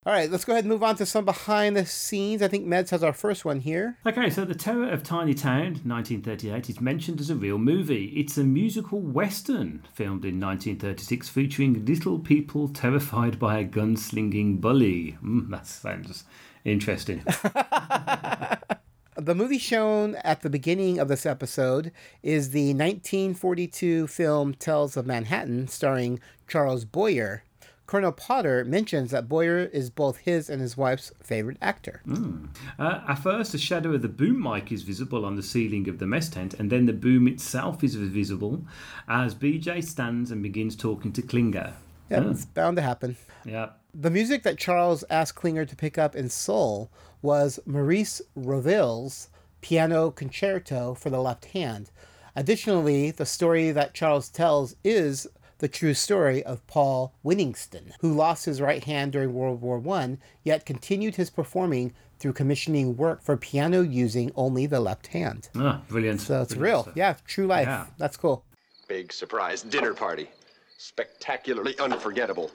all 0.06 0.14
right, 0.14 0.32
let's 0.32 0.46
go 0.46 0.54
ahead 0.54 0.64
and 0.64 0.72
move 0.72 0.82
on 0.82 0.96
to 0.96 1.06
some 1.06 1.26
behind 1.26 1.76
the 1.76 1.86
scenes. 1.86 2.42
I 2.42 2.48
think 2.48 2.66
Meds 2.66 2.90
has 2.92 3.04
our 3.04 3.12
first 3.12 3.44
one 3.44 3.60
here. 3.60 3.98
Okay, 4.06 4.30
so 4.30 4.46
The 4.46 4.56
Terror 4.56 4.90
of 4.90 5.04
Tiny 5.04 5.34
Town, 5.34 5.82
1938, 5.84 6.70
is 6.70 6.80
mentioned 6.80 7.20
as 7.20 7.30
a 7.30 7.36
real 7.36 7.58
movie. 7.58 8.06
It's 8.16 8.38
a 8.38 8.46
musical 8.46 9.02
western 9.02 9.84
filmed 9.94 10.24
in 10.24 10.40
1936 10.40 11.28
featuring 11.28 11.86
little 11.86 12.18
people 12.18 12.70
terrified 12.70 13.38
by 13.40 13.60
a 13.60 13.66
gunslinging 13.66 14.62
bully. 14.62 15.18
Mm, 15.22 15.50
that 15.50 15.68
sounds 15.68 16.24
interesting. 16.64 17.24
The 19.20 19.36
movie 19.36 19.58
shown 19.58 20.16
at 20.24 20.44
the 20.44 20.50
beginning 20.50 20.98
of 20.98 21.10
this 21.10 21.26
episode 21.26 21.92
is 22.24 22.52
the 22.52 22.68
1942 22.68 24.08
film 24.08 24.54
Tales 24.54 24.96
of 24.96 25.06
Manhattan, 25.06 25.68
starring 25.68 26.22
Charles 26.48 26.86
Boyer. 26.86 27.44
Colonel 27.90 28.12
Potter 28.12 28.64
mentions 28.66 29.10
that 29.10 29.28
Boyer 29.28 29.58
is 29.74 29.90
both 29.90 30.18
his 30.18 30.48
and 30.48 30.62
his 30.62 30.78
wife's 30.78 31.12
favorite 31.24 31.58
actor. 31.60 32.04
Mm. 32.08 32.50
Uh, 32.78 33.02
at 33.08 33.16
first, 33.16 33.52
the 33.52 33.58
shadow 33.58 33.94
of 33.96 34.04
the 34.04 34.08
boom 34.08 34.40
mic 34.40 34.72
is 34.72 34.84
visible 34.84 35.26
on 35.26 35.36
the 35.36 35.42
ceiling 35.42 35.90
of 35.90 35.98
the 35.98 36.06
mess 36.06 36.30
tent, 36.30 36.54
and 36.54 36.72
then 36.72 36.86
the 36.86 36.94
boom 36.94 37.28
itself 37.28 37.84
is 37.84 37.96
visible 37.96 38.62
as 39.08 39.34
BJ 39.34 39.84
stands 39.84 40.30
and 40.30 40.44
begins 40.44 40.76
talking 40.76 41.12
to 41.14 41.24
Klinger. 41.24 41.74
Yeah, 42.12 42.20
Ah, 42.28 42.30
it's 42.30 42.46
bound 42.46 42.78
to 42.78 42.84
happen. 42.84 43.18
yeah. 43.44 43.70
The 43.96 44.12
music 44.12 44.44
that 44.44 44.60
Charles 44.60 45.04
asked 45.10 45.34
Klinger 45.34 45.66
to 45.66 45.76
pick 45.76 45.98
up 45.98 46.16
in 46.16 46.30
Seoul 46.30 46.92
was 47.24 47.60
Maurice 47.66 48.22
Ravel's 48.36 49.30
Piano 49.62 50.12
Concerto 50.12 50.94
for 50.94 51.10
the 51.10 51.20
Left 51.24 51.46
Hand. 51.46 51.90
Additionally, 52.36 53.10
the 53.10 53.26
story 53.26 53.72
that 53.72 53.96
Charles 53.96 54.30
tells 54.30 54.76
is 54.84 55.28
the 55.60 55.68
true 55.68 55.94
story 55.94 56.44
of 56.44 56.66
Paul 56.68 57.14
Winningston, 57.24 57.92
who 58.02 58.14
lost 58.14 58.46
his 58.46 58.60
right 58.60 58.84
hand 58.84 59.12
during 59.14 59.34
World 59.34 59.62
War 59.62 59.82
I, 59.96 60.18
yet 60.44 60.66
continued 60.66 61.16
his 61.16 61.30
performing 61.30 61.94
through 62.20 62.34
commissioning 62.34 62.98
work 62.98 63.22
for 63.22 63.38
piano 63.38 63.82
using 63.82 64.32
only 64.36 64.66
the 64.66 64.80
left 64.80 65.08
hand. 65.08 65.50
Ah, 65.56 65.82
brilliant. 65.88 66.20
So 66.22 66.42
it's 66.42 66.54
Brilliant 66.54 66.74
real. 66.76 66.84
stuff. 66.84 66.96
Yeah, 66.98 67.16
true 67.28 67.48
life. 67.48 67.68
Yeah. 67.68 67.86
That's 67.98 68.18
cool. 68.18 68.44
Big 68.88 69.14
surprise 69.14 69.62
dinner 69.62 69.94
party. 69.94 70.30
Spectacularly 70.78 71.78
unforgettable. 71.80 72.48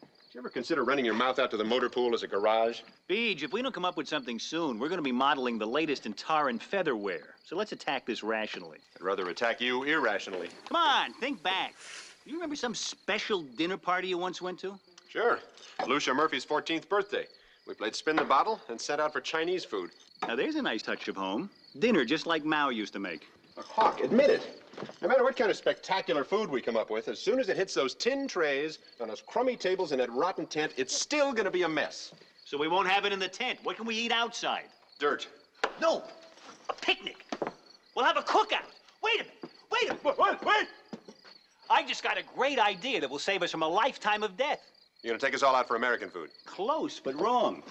Did 0.00 0.34
you 0.34 0.40
ever 0.40 0.48
consider 0.48 0.84
renting 0.84 1.04
your 1.04 1.14
mouth 1.14 1.38
out 1.40 1.50
to 1.50 1.56
the 1.56 1.64
motor 1.64 1.88
pool 1.88 2.14
as 2.14 2.22
a 2.22 2.28
garage? 2.28 2.82
Beej, 3.08 3.42
if 3.42 3.52
we 3.52 3.62
don't 3.62 3.74
come 3.74 3.84
up 3.84 3.96
with 3.96 4.06
something 4.06 4.38
soon, 4.38 4.78
we're 4.78 4.88
going 4.88 4.98
to 4.98 5.02
be 5.02 5.10
modeling 5.10 5.58
the 5.58 5.66
latest 5.66 6.06
in 6.06 6.12
tar 6.12 6.48
and 6.50 6.62
feather 6.62 6.94
wear. 6.94 7.34
So 7.44 7.56
let's 7.56 7.72
attack 7.72 8.06
this 8.06 8.22
rationally. 8.22 8.78
I'd 8.94 9.02
rather 9.02 9.28
attack 9.28 9.60
you 9.60 9.82
irrationally. 9.82 10.50
Come 10.68 10.76
on, 10.76 11.12
think 11.14 11.42
back. 11.42 11.74
You 12.26 12.34
remember 12.34 12.56
some 12.56 12.74
special 12.74 13.42
dinner 13.42 13.76
party 13.76 14.08
you 14.08 14.18
once 14.18 14.42
went 14.42 14.58
to? 14.60 14.78
Sure. 15.08 15.38
Lucia 15.86 16.12
Murphy's 16.12 16.44
14th 16.44 16.88
birthday. 16.88 17.26
We 17.66 17.74
played 17.74 17.94
spin 17.94 18.16
the 18.16 18.24
bottle 18.24 18.60
and 18.68 18.80
set 18.80 19.00
out 19.00 19.12
for 19.12 19.20
Chinese 19.20 19.64
food. 19.64 19.90
Now 20.28 20.36
there's 20.36 20.56
a 20.56 20.62
nice 20.62 20.82
touch 20.82 21.08
of 21.08 21.16
home. 21.16 21.50
Dinner 21.78 22.04
just 22.04 22.26
like 22.26 22.44
Mao 22.44 22.68
used 22.68 22.92
to 22.92 22.98
make. 22.98 23.28
Hawk, 23.56 24.00
admit 24.00 24.30
it. 24.30 24.64
No 25.02 25.08
matter 25.08 25.22
what 25.22 25.36
kind 25.36 25.50
of 25.50 25.56
spectacular 25.56 26.24
food 26.24 26.48
we 26.50 26.60
come 26.62 26.76
up 26.76 26.90
with, 26.90 27.08
as 27.08 27.18
soon 27.18 27.38
as 27.38 27.48
it 27.48 27.56
hits 27.56 27.74
those 27.74 27.94
tin 27.94 28.26
trays 28.26 28.78
on 29.00 29.08
those 29.08 29.20
crummy 29.20 29.56
tables 29.56 29.92
in 29.92 29.98
that 29.98 30.10
rotten 30.12 30.46
tent, 30.46 30.72
it's 30.76 30.94
still 30.94 31.32
gonna 31.32 31.50
be 31.50 31.62
a 31.62 31.68
mess. 31.68 32.12
So 32.44 32.56
we 32.56 32.68
won't 32.68 32.88
have 32.88 33.04
it 33.04 33.12
in 33.12 33.18
the 33.18 33.28
tent. 33.28 33.58
What 33.62 33.76
can 33.76 33.86
we 33.86 33.94
eat 33.94 34.12
outside? 34.12 34.64
Dirt. 34.98 35.28
No, 35.80 36.02
a 36.68 36.72
picnic. 36.72 37.26
We'll 37.94 38.04
have 38.04 38.16
a 38.16 38.22
cookout. 38.22 38.70
Wait 39.02 39.20
a 39.20 39.24
minute. 39.24 39.50
Wait 39.70 39.90
a 39.90 39.94
minute. 39.94 40.18
Wait, 40.18 40.44
wait. 40.44 40.68
I 41.70 41.84
just 41.84 42.02
got 42.02 42.18
a 42.18 42.22
great 42.36 42.58
idea 42.58 43.00
that 43.00 43.08
will 43.08 43.20
save 43.20 43.44
us 43.44 43.52
from 43.52 43.62
a 43.62 43.68
lifetime 43.68 44.24
of 44.24 44.36
death. 44.36 44.60
You're 45.02 45.12
gonna 45.12 45.20
take 45.20 45.34
us 45.34 45.44
all 45.44 45.54
out 45.54 45.68
for 45.68 45.76
American 45.76 46.10
food. 46.10 46.30
Close, 46.44 47.00
but 47.00 47.18
wrong. 47.18 47.62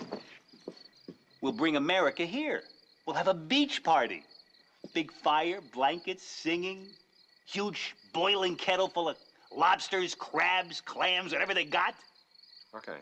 We'll 1.42 1.52
bring 1.52 1.76
America 1.76 2.26
here. 2.26 2.64
We'll 3.06 3.18
have 3.18 3.28
a 3.28 3.34
beach 3.34 3.84
party. 3.84 4.24
Big 4.94 5.12
fire, 5.12 5.60
blankets, 5.74 6.24
singing, 6.24 6.88
huge 7.46 7.94
boiling 8.14 8.56
kettle 8.56 8.88
full 8.88 9.10
of 9.10 9.18
lobsters, 9.56 10.16
crabs, 10.16 10.80
clams, 10.80 11.34
whatever 11.34 11.54
they 11.54 11.66
got. 11.66 11.94
Okay. 12.76 12.98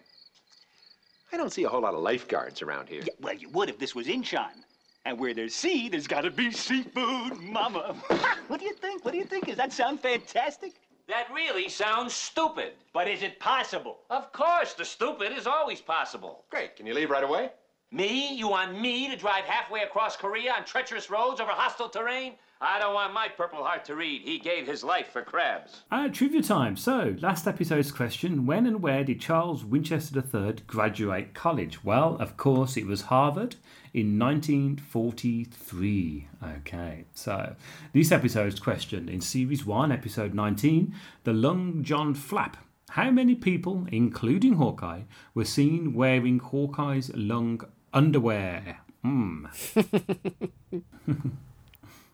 I 1.31 1.37
don't 1.37 1.51
see 1.51 1.63
a 1.63 1.69
whole 1.69 1.81
lot 1.81 1.93
of 1.93 2.01
lifeguards 2.01 2.61
around 2.61 2.89
here. 2.89 3.01
Yeah, 3.03 3.13
well, 3.21 3.35
you 3.35 3.49
would 3.49 3.69
if 3.69 3.77
this 3.77 3.93
was 3.93 4.07
Incheon. 4.07 4.63
And 5.05 5.17
where 5.19 5.33
there's 5.33 5.53
sea, 5.53 5.89
there's 5.89 6.07
gotta 6.07 6.31
be 6.31 6.51
seafood, 6.51 7.39
mama. 7.39 7.95
what 8.47 8.59
do 8.59 8.65
you 8.65 8.73
think? 8.73 9.05
What 9.05 9.11
do 9.11 9.17
you 9.17 9.25
think? 9.25 9.45
Does 9.45 9.57
that 9.57 9.71
sound 9.71 10.01
fantastic? 10.01 10.73
That 11.07 11.31
really 11.33 11.69
sounds 11.69 12.13
stupid. 12.13 12.73
But 12.91 13.07
is 13.07 13.23
it 13.23 13.39
possible? 13.39 13.99
Of 14.09 14.31
course, 14.33 14.73
the 14.73 14.83
stupid 14.83 15.31
is 15.31 15.47
always 15.47 15.79
possible. 15.79 16.43
Great. 16.49 16.75
Can 16.75 16.85
you 16.85 16.93
leave 16.93 17.09
right 17.09 17.23
away? 17.23 17.51
Me? 17.91 18.33
You 18.33 18.49
want 18.49 18.77
me 18.77 19.09
to 19.09 19.15
drive 19.15 19.45
halfway 19.45 19.83
across 19.83 20.17
Korea 20.17 20.51
on 20.51 20.65
treacherous 20.65 21.09
roads 21.09 21.39
over 21.39 21.51
hostile 21.51 21.87
terrain? 21.87 22.33
I 22.59 22.79
don't 22.79 22.93
want 22.93 23.13
my 23.13 23.29
Purple 23.29 23.63
Heart 23.63 23.85
to 23.85 23.95
read. 23.95 24.23
He 24.23 24.39
gave 24.39 24.67
his 24.67 24.83
life 24.83 25.07
for 25.13 25.21
crabs. 25.21 25.83
Uh, 25.89 26.09
trivia 26.09 26.41
time. 26.41 26.75
So, 26.75 27.15
last 27.21 27.47
episode's 27.47 27.93
question 27.93 28.45
When 28.45 28.65
and 28.65 28.81
where 28.81 29.05
did 29.05 29.21
Charles 29.21 29.63
Winchester 29.63 30.21
III 30.21 30.55
graduate 30.67 31.33
college? 31.33 31.85
Well, 31.85 32.17
of 32.19 32.35
course, 32.35 32.75
it 32.75 32.87
was 32.87 33.03
Harvard 33.03 33.55
in 33.93 34.19
1943. 34.19 36.27
Okay, 36.57 37.05
so 37.13 37.55
this 37.93 38.11
episode's 38.11 38.59
question 38.59 39.07
in 39.07 39.21
Series 39.21 39.65
1, 39.65 39.93
Episode 39.93 40.33
19 40.33 40.93
The 41.23 41.31
Long 41.31 41.83
John 41.83 42.13
Flap. 42.13 42.57
How 42.91 43.11
many 43.11 43.35
people, 43.35 43.85
including 43.91 44.53
Hawkeye, 44.53 45.01
were 45.33 45.43
seen 45.45 45.93
wearing 45.93 46.39
Hawkeye's 46.39 47.11
lung 47.15 47.61
underwear? 47.93 48.79
Hmm. 49.03 49.45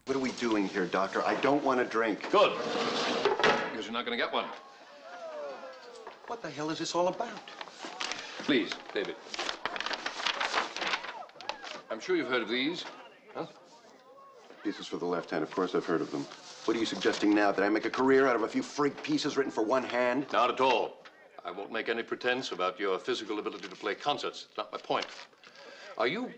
What 0.06 0.18
are 0.18 0.20
we 0.20 0.32
doing 0.34 0.68
here, 0.68 0.86
Doctor? 0.86 1.24
I 1.26 1.36
don't 1.36 1.64
want 1.64 1.80
to 1.80 1.86
drink. 1.86 2.30
Good. 2.30 2.52
Because 3.72 3.86
you're 3.86 3.94
not 3.94 4.06
going 4.06 4.18
to 4.18 4.22
get 4.22 4.34
one. 4.34 4.46
What 6.28 6.42
the 6.42 6.50
hell 6.50 6.70
is 6.72 6.80
this 6.80 6.94
all 6.94 7.08
about? 7.08 7.30
Please, 8.40 8.72
David. 8.94 9.16
I'm 11.90 12.02
sure 12.02 12.18
you've 12.18 12.28
heard 12.28 12.42
of 12.42 12.50
these. 12.50 12.84
Huh? 13.34 13.46
Pieces 14.62 14.88
for 14.88 14.98
the 14.98 15.06
left 15.06 15.30
hand. 15.30 15.42
Of 15.42 15.52
course 15.52 15.74
I've 15.74 15.86
heard 15.86 16.02
of 16.02 16.12
them. 16.12 16.26
What 16.66 16.76
are 16.76 16.80
you 16.82 16.86
suggesting 16.86 17.34
now? 17.34 17.54
That 17.54 17.64
I 17.64 17.70
make 17.70 17.86
a 17.86 17.90
career 17.90 18.28
out 18.28 18.36
of 18.36 18.44
a 18.44 18.48
few 18.48 18.62
freak 18.62 19.02
pieces 19.04 19.38
written 19.38 19.54
for 19.54 19.64
one 19.64 19.84
hand? 19.84 20.26
Not 20.34 20.50
at 20.50 20.60
all. 20.60 20.98
I 21.46 21.52
won't 21.52 21.72
make 21.72 21.88
any 21.88 22.04
pretense 22.04 22.52
about 22.52 22.78
your 22.78 23.00
physical 23.00 23.40
ability 23.40 23.70
to 23.70 23.76
play 23.76 23.96
concerts. 23.96 24.48
It's 24.50 24.58
not 24.58 24.70
my 24.72 24.80
point. 24.80 25.06
Are 25.97 26.08
you 26.08 26.32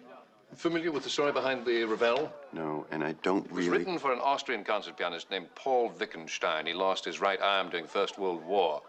familiar 0.56 0.92
with 0.92 1.04
the 1.04 1.10
story 1.10 1.32
behind 1.32 1.66
the 1.66 1.86
Ravel? 1.86 2.32
No, 2.52 2.86
and 2.92 3.04
I 3.04 3.14
don't 3.24 3.50
really... 3.50 3.68
It 3.68 3.70
was 3.72 3.80
written 3.80 4.00
for 4.00 4.12
an 4.12 4.20
Austrian 4.20 4.64
concert 4.64 4.98
pianist 4.98 5.32
named 5.32 5.48
Paul 5.56 5.92
Wittgenstein. 5.98 6.66
He 6.66 6.74
lost 6.74 7.06
his 7.06 7.22
right 7.22 7.40
arm 7.42 7.70
during 7.70 7.86
the 7.86 7.92
First 7.92 8.20
World 8.20 8.44
War. 8.46 8.82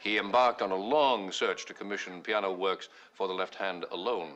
He 0.00 0.18
embarked 0.18 0.62
on 0.62 0.72
a 0.72 0.76
long 0.76 1.30
search 1.30 1.64
to 1.66 1.74
commission 1.74 2.22
piano 2.22 2.52
works 2.52 2.88
for 3.12 3.28
the 3.28 3.34
left 3.34 3.54
hand 3.54 3.84
alone. 3.92 4.32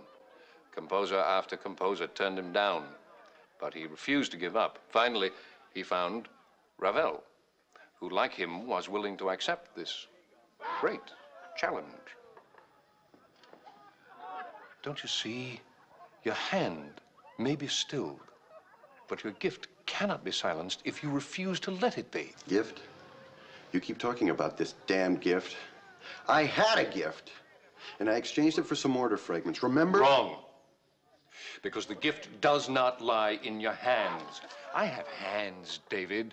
Composer 0.73 1.19
after 1.19 1.57
composer 1.57 2.07
turned 2.07 2.39
him 2.39 2.53
down, 2.53 2.85
but 3.61 3.75
he 3.75 3.87
refused 3.87 4.31
to 4.31 4.39
give 4.39 4.57
up. 4.57 4.79
Finally, 4.91 5.31
he 5.75 5.83
found 5.83 6.29
Ravel, 6.79 7.23
who, 7.99 8.09
like 8.09 8.33
him, 8.33 8.67
was 8.67 8.89
willing 8.89 9.17
to 9.17 9.31
accept 9.31 9.75
this 9.75 10.07
great 10.81 11.01
challenge. 11.57 12.17
Don't 14.89 15.03
you 15.03 15.09
see? 15.11 15.61
Your 16.25 16.33
hand 16.33 17.03
may 17.37 17.57
be 17.57 17.67
stilled, 17.67 18.23
but 19.07 19.23
your 19.23 19.35
gift 19.35 19.69
cannot 19.85 20.25
be 20.25 20.33
silenced 20.33 20.81
if 20.87 21.03
you 21.03 21.11
refuse 21.11 21.61
to 21.61 21.73
let 21.73 21.99
it 21.99 22.11
be. 22.11 22.33
Gift? 22.49 22.81
You 23.73 23.81
keep 23.81 23.99
talking 23.99 24.31
about 24.31 24.57
this 24.57 24.73
damn 24.87 25.17
gift. 25.17 25.57
I 26.27 26.45
had 26.45 26.79
a 26.79 26.87
gift, 26.87 27.33
and 28.01 28.09
I 28.09 28.15
exchanged 28.15 28.59
it 28.59 28.65
for 28.65 28.75
some 28.75 28.93
mortar 28.93 29.19
fragments. 29.19 29.63
Remember? 29.63 30.01
Wrong. 30.01 30.37
Because 31.61 31.85
the 31.85 31.95
gift 31.95 32.41
does 32.41 32.71
not 32.71 33.03
lie 33.03 33.39
in 33.43 33.61
your 33.61 33.75
hands. 33.75 34.41
I 34.75 34.87
have 34.87 35.07
hands, 35.09 35.81
David. 35.91 36.33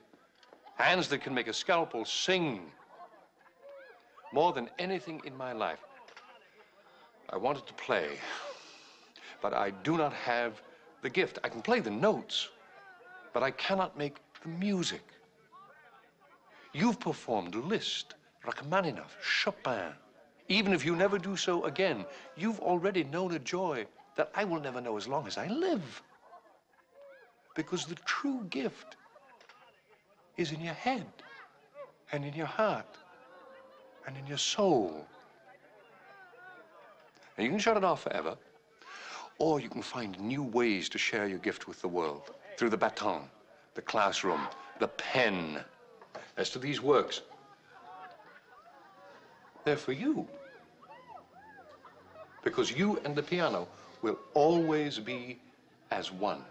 Hands 0.78 1.06
that 1.10 1.20
can 1.20 1.34
make 1.34 1.50
a 1.50 1.54
scalpel 1.54 2.06
sing. 2.06 2.72
More 4.32 4.54
than 4.54 4.70
anything 4.80 5.22
in 5.26 5.36
my 5.36 5.52
life, 5.52 5.80
I 7.36 7.38
wanted 7.38 7.68
to 7.68 7.74
play, 7.74 8.18
but 9.42 9.54
I 9.54 9.72
do 9.72 9.98
not 9.98 10.14
have 10.14 10.62
the 11.02 11.10
gift. 11.10 11.38
I 11.44 11.50
can 11.50 11.62
play 11.62 11.82
the 11.82 11.92
notes, 11.92 12.48
but 13.34 13.44
I 13.44 13.52
cannot 13.52 13.98
make 13.98 14.16
the 14.42 14.48
music. 14.48 15.04
You've 16.72 16.98
performed 16.98 17.54
Liszt, 17.54 18.16
Rachmaninoff, 18.46 19.18
Chopin. 19.22 19.92
Even 20.48 20.72
if 20.72 20.86
you 20.86 20.96
never 20.96 21.18
do 21.18 21.36
so 21.36 21.66
again, 21.66 22.06
you've 22.38 22.62
already 22.62 23.04
known 23.04 23.34
a 23.34 23.40
joy 23.40 23.86
that 24.16 24.32
I 24.34 24.46
will 24.46 24.62
never 24.62 24.80
know 24.80 24.96
as 24.96 25.06
long 25.06 25.28
as 25.28 25.38
I 25.38 25.48
live. 25.48 26.02
Because 27.54 27.86
the 27.86 27.96
true 28.06 28.46
gift 28.50 28.96
is 30.38 30.54
in 30.54 30.62
your 30.62 30.74
head, 30.74 31.06
and 32.14 32.24
in 32.24 32.34
your 32.34 32.48
heart, 32.48 32.98
and 34.08 34.16
in 34.16 34.26
your 34.26 34.38
soul. 34.38 35.06
And 37.38 37.46
you 37.46 37.52
can 37.52 37.60
shut 37.60 37.78
it 37.78 37.84
off 37.84 38.04
forever, 38.04 38.38
or 39.38 39.60
you 39.60 39.70
can 39.70 39.82
find 39.82 40.20
new 40.20 40.44
ways 40.44 40.88
to 40.90 40.98
share 40.98 41.28
your 41.28 41.40
gift 41.40 41.68
with 41.68 41.82
the 41.82 41.88
world 41.88 42.32
through 42.58 42.70
the 42.70 42.78
baton, 42.78 43.24
the 43.74 43.82
classroom, 43.82 44.42
the 44.80 44.88
pen. 44.88 45.60
As 46.38 46.50
to 46.52 46.60
these 46.60 46.82
works, 46.82 47.22
they're 49.64 49.76
for 49.76 49.94
you. 49.94 50.28
Because 52.44 52.72
you 52.72 53.00
and 53.04 53.16
the 53.16 53.24
piano 53.24 53.68
will 54.02 54.20
always 54.34 55.00
be 55.00 55.40
as 55.92 56.12
one. 56.12 56.44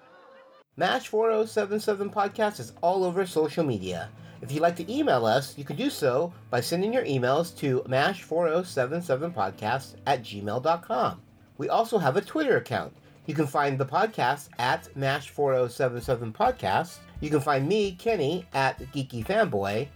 MASH 0.77 1.07
4077 1.09 2.11
Podcast 2.11 2.59
is 2.59 2.73
all 2.83 3.05
over 3.05 3.25
social 3.25 3.65
media. 3.65 4.11
If 4.45 4.53
you'd 4.53 4.61
like 4.61 4.77
to 4.77 4.93
email 4.93 5.25
us, 5.25 5.57
you 5.57 5.65
can 5.65 5.77
do 5.77 5.89
so 5.89 6.31
by 6.51 6.61
sending 6.61 6.93
your 6.93 7.07
emails 7.07 7.57
to 7.61 7.81
MASH4077podcast 7.89 9.95
at 10.07 10.23
gmail.com. 10.23 11.23
We 11.57 11.71
also 11.71 11.97
have 11.97 12.19
a 12.19 12.21
Twitter 12.21 12.59
account. 12.59 12.95
You 13.25 13.35
can 13.35 13.47
find 13.47 13.79
the 13.79 13.87
podcast 13.87 14.51
at 14.59 14.87
MASH4077podcast. 14.99 16.99
You 17.23 17.31
can 17.31 17.41
find 17.41 17.67
me, 17.67 17.93
Kenny, 17.93 18.47
at 18.53 18.79
Geeky 18.93 19.25
Fanboy. 19.25 19.89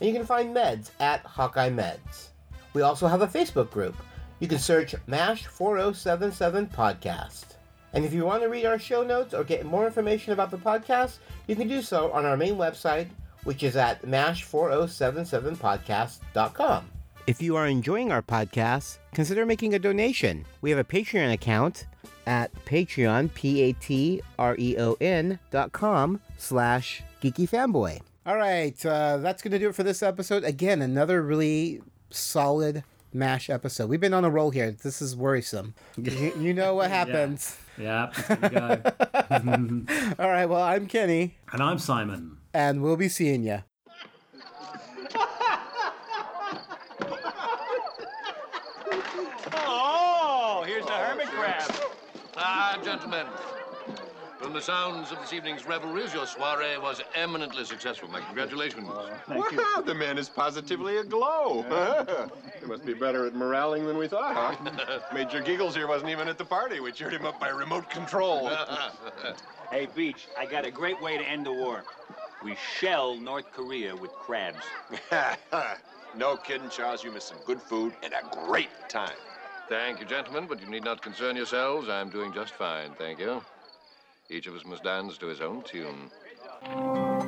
And 0.00 0.08
you 0.08 0.14
can 0.14 0.24
find 0.24 0.54
Meds 0.54 0.92
at 1.00 1.26
Hawkeye 1.26 1.70
Meds. 1.70 2.28
We 2.74 2.82
also 2.82 3.08
have 3.08 3.22
a 3.22 3.26
Facebook 3.26 3.72
group. 3.72 3.96
You 4.38 4.46
can 4.46 4.60
search 4.60 4.94
MASH 5.08 5.46
4077 5.46 6.68
Podcast. 6.68 7.56
And 7.94 8.04
if 8.04 8.12
you 8.12 8.24
want 8.24 8.44
to 8.44 8.48
read 8.48 8.64
our 8.64 8.78
show 8.78 9.02
notes 9.02 9.34
or 9.34 9.42
get 9.42 9.66
more 9.66 9.86
information 9.86 10.32
about 10.32 10.52
the 10.52 10.56
podcast, 10.56 11.18
you 11.48 11.56
can 11.56 11.66
do 11.66 11.82
so 11.82 12.12
on 12.12 12.24
our 12.24 12.36
main 12.36 12.54
website, 12.54 13.08
which 13.48 13.62
is 13.62 13.76
at 13.76 14.02
mash4077podcast.com. 14.02 16.90
If 17.26 17.40
you 17.40 17.56
are 17.56 17.66
enjoying 17.66 18.12
our 18.12 18.20
podcast, 18.20 18.98
consider 19.14 19.46
making 19.46 19.72
a 19.72 19.78
donation. 19.78 20.44
We 20.60 20.68
have 20.68 20.78
a 20.78 20.84
Patreon 20.84 21.32
account 21.32 21.86
at 22.26 22.52
Patreon, 22.66 23.32
P-A-T-R-E-O-N 23.32 24.18
dot 25.50 25.72
com 25.72 26.20
slash 26.36 27.02
geeky 27.22 27.48
fanboy. 27.48 28.02
All 28.26 28.36
right, 28.36 28.84
uh, 28.84 29.16
that's 29.16 29.40
going 29.40 29.52
to 29.52 29.58
do 29.58 29.70
it 29.70 29.74
for 29.74 29.82
this 29.82 30.02
episode. 30.02 30.44
Again, 30.44 30.82
another 30.82 31.22
really 31.22 31.80
solid 32.10 32.84
MASH 33.14 33.48
episode. 33.48 33.88
We've 33.88 33.98
been 33.98 34.12
on 34.12 34.26
a 34.26 34.30
roll 34.30 34.50
here. 34.50 34.72
This 34.72 35.00
is 35.00 35.16
worrisome. 35.16 35.74
you, 35.96 36.34
you 36.38 36.52
know 36.52 36.74
what 36.74 36.90
happens. 36.90 37.56
Yeah, 37.78 38.12
here 38.12 38.36
go. 38.36 38.82
All 40.18 40.28
right, 40.28 40.44
well, 40.44 40.60
I'm 40.60 40.86
Kenny. 40.86 41.38
And 41.50 41.62
I'm 41.62 41.78
Simon. 41.78 42.36
And 42.54 42.82
we'll 42.82 42.96
be 42.96 43.08
seeing 43.08 43.42
you. 43.42 43.62
Oh, 49.54 50.64
here's 50.66 50.84
the 50.86 50.92
hermit 50.92 51.26
crab. 51.28 51.70
Ah, 52.36 52.78
gentlemen. 52.82 53.26
From 54.38 54.52
the 54.52 54.62
sounds 54.62 55.10
of 55.10 55.18
this 55.20 55.32
evening's 55.32 55.66
revelries, 55.66 56.14
your 56.14 56.24
soiree 56.24 56.78
was 56.78 57.02
eminently 57.14 57.64
successful. 57.64 58.08
My 58.08 58.20
congratulations. 58.20 58.88
Wow, 58.88 59.82
the 59.84 59.94
man 59.94 60.16
is 60.16 60.28
positively 60.28 60.98
aglow. 60.98 61.64
he 62.60 62.66
must 62.66 62.86
be 62.86 62.94
better 62.94 63.26
at 63.26 63.34
moraling 63.34 63.84
than 63.84 63.98
we 63.98 64.06
thought. 64.06 64.34
Huh? 64.34 65.00
Major 65.12 65.42
Giggles 65.42 65.74
here 65.74 65.88
wasn't 65.88 66.10
even 66.10 66.28
at 66.28 66.38
the 66.38 66.44
party. 66.44 66.78
We 66.80 66.92
cheered 66.92 67.12
him 67.12 67.26
up 67.26 67.38
by 67.40 67.48
remote 67.48 67.90
control. 67.90 68.50
Hey, 69.70 69.86
Beej, 69.86 70.28
I 70.38 70.46
got 70.46 70.64
a 70.64 70.70
great 70.70 70.98
way 71.02 71.18
to 71.18 71.28
end 71.28 71.44
the 71.44 71.52
war. 71.52 71.84
We 72.42 72.56
shell 72.56 73.16
North 73.16 73.50
Korea 73.52 73.94
with 73.96 74.12
crabs. 74.12 74.64
no 76.16 76.36
kidding, 76.36 76.70
Charles. 76.70 77.02
You 77.02 77.10
missed 77.10 77.28
some 77.28 77.38
good 77.44 77.60
food 77.60 77.94
and 78.02 78.12
a 78.12 78.46
great 78.46 78.70
time. 78.88 79.16
Thank 79.68 80.00
you, 80.00 80.06
gentlemen, 80.06 80.46
but 80.48 80.60
you 80.60 80.68
need 80.68 80.84
not 80.84 81.02
concern 81.02 81.36
yourselves. 81.36 81.88
I'm 81.88 82.08
doing 82.08 82.32
just 82.32 82.54
fine, 82.54 82.92
thank 82.94 83.18
you. 83.18 83.42
Each 84.30 84.46
of 84.46 84.54
us 84.54 84.64
must 84.64 84.84
dance 84.84 85.18
to 85.18 85.26
his 85.26 85.40
own 85.40 85.62
tune. 85.62 87.27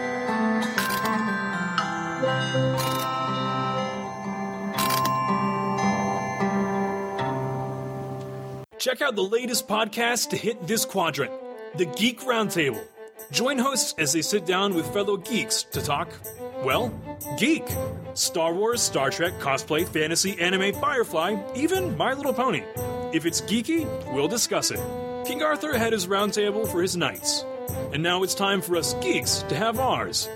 Check 8.81 9.03
out 9.03 9.15
the 9.15 9.21
latest 9.21 9.67
podcast 9.67 10.31
to 10.31 10.35
hit 10.35 10.65
this 10.65 10.85
quadrant 10.85 11.31
the 11.75 11.85
Geek 11.85 12.21
Roundtable. 12.21 12.83
Join 13.29 13.59
hosts 13.59 13.93
as 13.99 14.11
they 14.11 14.23
sit 14.23 14.47
down 14.47 14.73
with 14.73 14.91
fellow 14.91 15.17
geeks 15.17 15.61
to 15.61 15.83
talk, 15.83 16.11
well, 16.63 16.91
geek. 17.37 17.63
Star 18.15 18.55
Wars, 18.55 18.81
Star 18.81 19.11
Trek, 19.11 19.33
cosplay, 19.33 19.87
fantasy, 19.87 20.35
anime, 20.41 20.73
Firefly, 20.73 21.37
even 21.55 21.95
My 21.95 22.13
Little 22.13 22.33
Pony. 22.33 22.63
If 23.13 23.27
it's 23.27 23.41
geeky, 23.41 23.85
we'll 24.15 24.27
discuss 24.27 24.71
it. 24.71 24.79
King 25.27 25.43
Arthur 25.43 25.77
had 25.77 25.93
his 25.93 26.07
roundtable 26.07 26.67
for 26.67 26.81
his 26.81 26.97
knights. 26.97 27.45
And 27.93 28.01
now 28.01 28.23
it's 28.23 28.33
time 28.33 28.63
for 28.63 28.75
us 28.77 28.95
geeks 28.95 29.43
to 29.43 29.55
have 29.55 29.77
ours. 29.77 30.27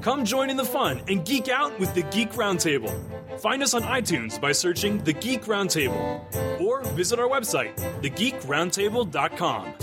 Come 0.00 0.24
join 0.24 0.48
in 0.48 0.56
the 0.56 0.64
fun 0.64 1.02
and 1.08 1.26
geek 1.26 1.48
out 1.48 1.76
with 1.80 1.92
the 1.96 2.02
Geek 2.02 2.30
Roundtable. 2.34 3.19
Find 3.40 3.62
us 3.62 3.72
on 3.72 3.82
iTunes 3.84 4.38
by 4.38 4.52
searching 4.52 5.02
The 5.02 5.14
Geek 5.14 5.44
Roundtable 5.44 6.60
or 6.60 6.82
visit 6.90 7.18
our 7.18 7.26
website, 7.26 7.74
thegeekroundtable.com. 8.02 9.74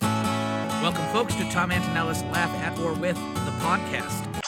Welcome, 0.00 1.06
folks, 1.12 1.34
to 1.34 1.50
Tom 1.50 1.70
Antonella's 1.70 2.22
Laugh 2.24 2.48
at 2.62 2.78
or 2.78 2.94
with 2.94 3.16
the 3.16 3.50
podcast. 3.60 4.42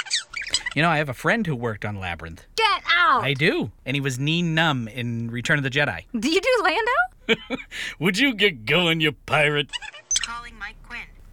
You 0.74 0.80
know, 0.80 0.88
I 0.88 0.96
have 0.96 1.10
a 1.10 1.14
friend 1.14 1.46
who 1.46 1.54
worked 1.54 1.84
on 1.84 2.00
Labyrinth. 2.00 2.46
Get 2.56 2.82
out! 2.90 3.22
I 3.22 3.34
do. 3.34 3.70
And 3.84 3.94
he 3.94 4.00
was 4.00 4.18
Nien 4.18 4.56
Nunb 4.56 4.90
in 4.90 5.30
Return 5.30 5.58
of 5.58 5.64
the 5.64 5.70
Jedi. 5.70 6.04
Do 6.18 6.30
you 6.30 6.40
do 6.40 6.62
Lando? 6.62 7.56
Would 7.98 8.16
you 8.16 8.34
get 8.34 8.64
going, 8.64 9.02
you 9.02 9.12
pirate? 9.12 9.70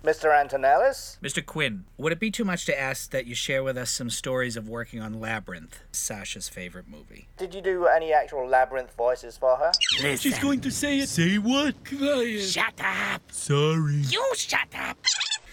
Mr. 0.03 0.37
Antonellis? 0.37 1.17
Mr. 1.23 1.45
Quinn, 1.45 1.85
would 1.97 2.11
it 2.11 2.19
be 2.19 2.29
too 2.29 2.43
much 2.43 2.65
to 2.65 2.77
ask 2.77 3.11
that 3.11 3.25
you 3.25 3.33
share 3.33 3.63
with 3.63 3.77
us 3.77 3.89
some 3.89 4.09
stories 4.09 4.57
of 4.57 4.67
working 4.67 5.01
on 5.01 5.17
Labyrinth, 5.19 5.79
Sasha's 5.93 6.49
favorite 6.49 6.89
movie? 6.89 7.29
Did 7.37 7.55
you 7.55 7.61
do 7.61 7.85
any 7.85 8.11
actual 8.11 8.45
labyrinth 8.45 8.93
voices 8.97 9.37
for 9.37 9.55
her? 9.55 9.71
She's 10.17 10.37
going 10.39 10.59
to 10.59 10.71
say 10.71 10.99
it. 10.99 11.07
Say 11.07 11.37
what? 11.37 11.75
Quiet. 11.85 12.41
Shut 12.41 12.73
up. 12.79 13.21
Sorry. 13.31 14.01
You 14.09 14.29
shut 14.35 14.67
up. 14.77 14.97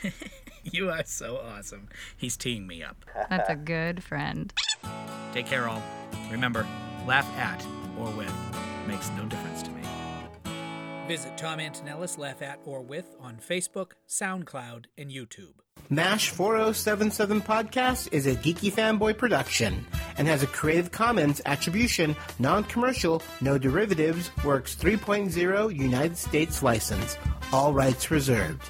you 0.64 0.90
are 0.90 1.04
so 1.04 1.36
awesome. 1.38 1.88
He's 2.16 2.36
teeing 2.36 2.66
me 2.66 2.82
up. 2.82 3.04
That's 3.28 3.48
a 3.50 3.56
good 3.56 4.02
friend. 4.02 4.52
Take 5.32 5.46
care, 5.46 5.68
all. 5.68 5.82
Remember, 6.28 6.66
laugh 7.06 7.28
at 7.38 7.64
or 8.00 8.10
with 8.10 8.34
makes 8.88 9.10
no 9.10 9.24
difference 9.26 9.62
to 9.62 9.70
me. 9.70 9.82
Visit 11.10 11.36
Tom 11.36 11.58
Antonellis 11.58 12.18
Laugh 12.18 12.40
At 12.40 12.60
or 12.64 12.82
With 12.82 13.16
on 13.18 13.38
Facebook, 13.38 13.94
SoundCloud, 14.08 14.84
and 14.96 15.10
YouTube. 15.10 15.54
MASH 15.88 16.30
4077 16.30 17.40
Podcast 17.40 18.12
is 18.12 18.28
a 18.28 18.36
geeky 18.36 18.72
fanboy 18.72 19.18
production 19.18 19.84
and 20.18 20.28
has 20.28 20.44
a 20.44 20.46
Creative 20.46 20.92
Commons 20.92 21.42
Attribution, 21.46 22.14
Non 22.38 22.62
Commercial, 22.62 23.24
No 23.40 23.58
Derivatives, 23.58 24.30
Works 24.44 24.76
3.0 24.76 25.76
United 25.76 26.16
States 26.16 26.62
license. 26.62 27.16
All 27.52 27.72
rights 27.72 28.12
reserved. 28.12 28.62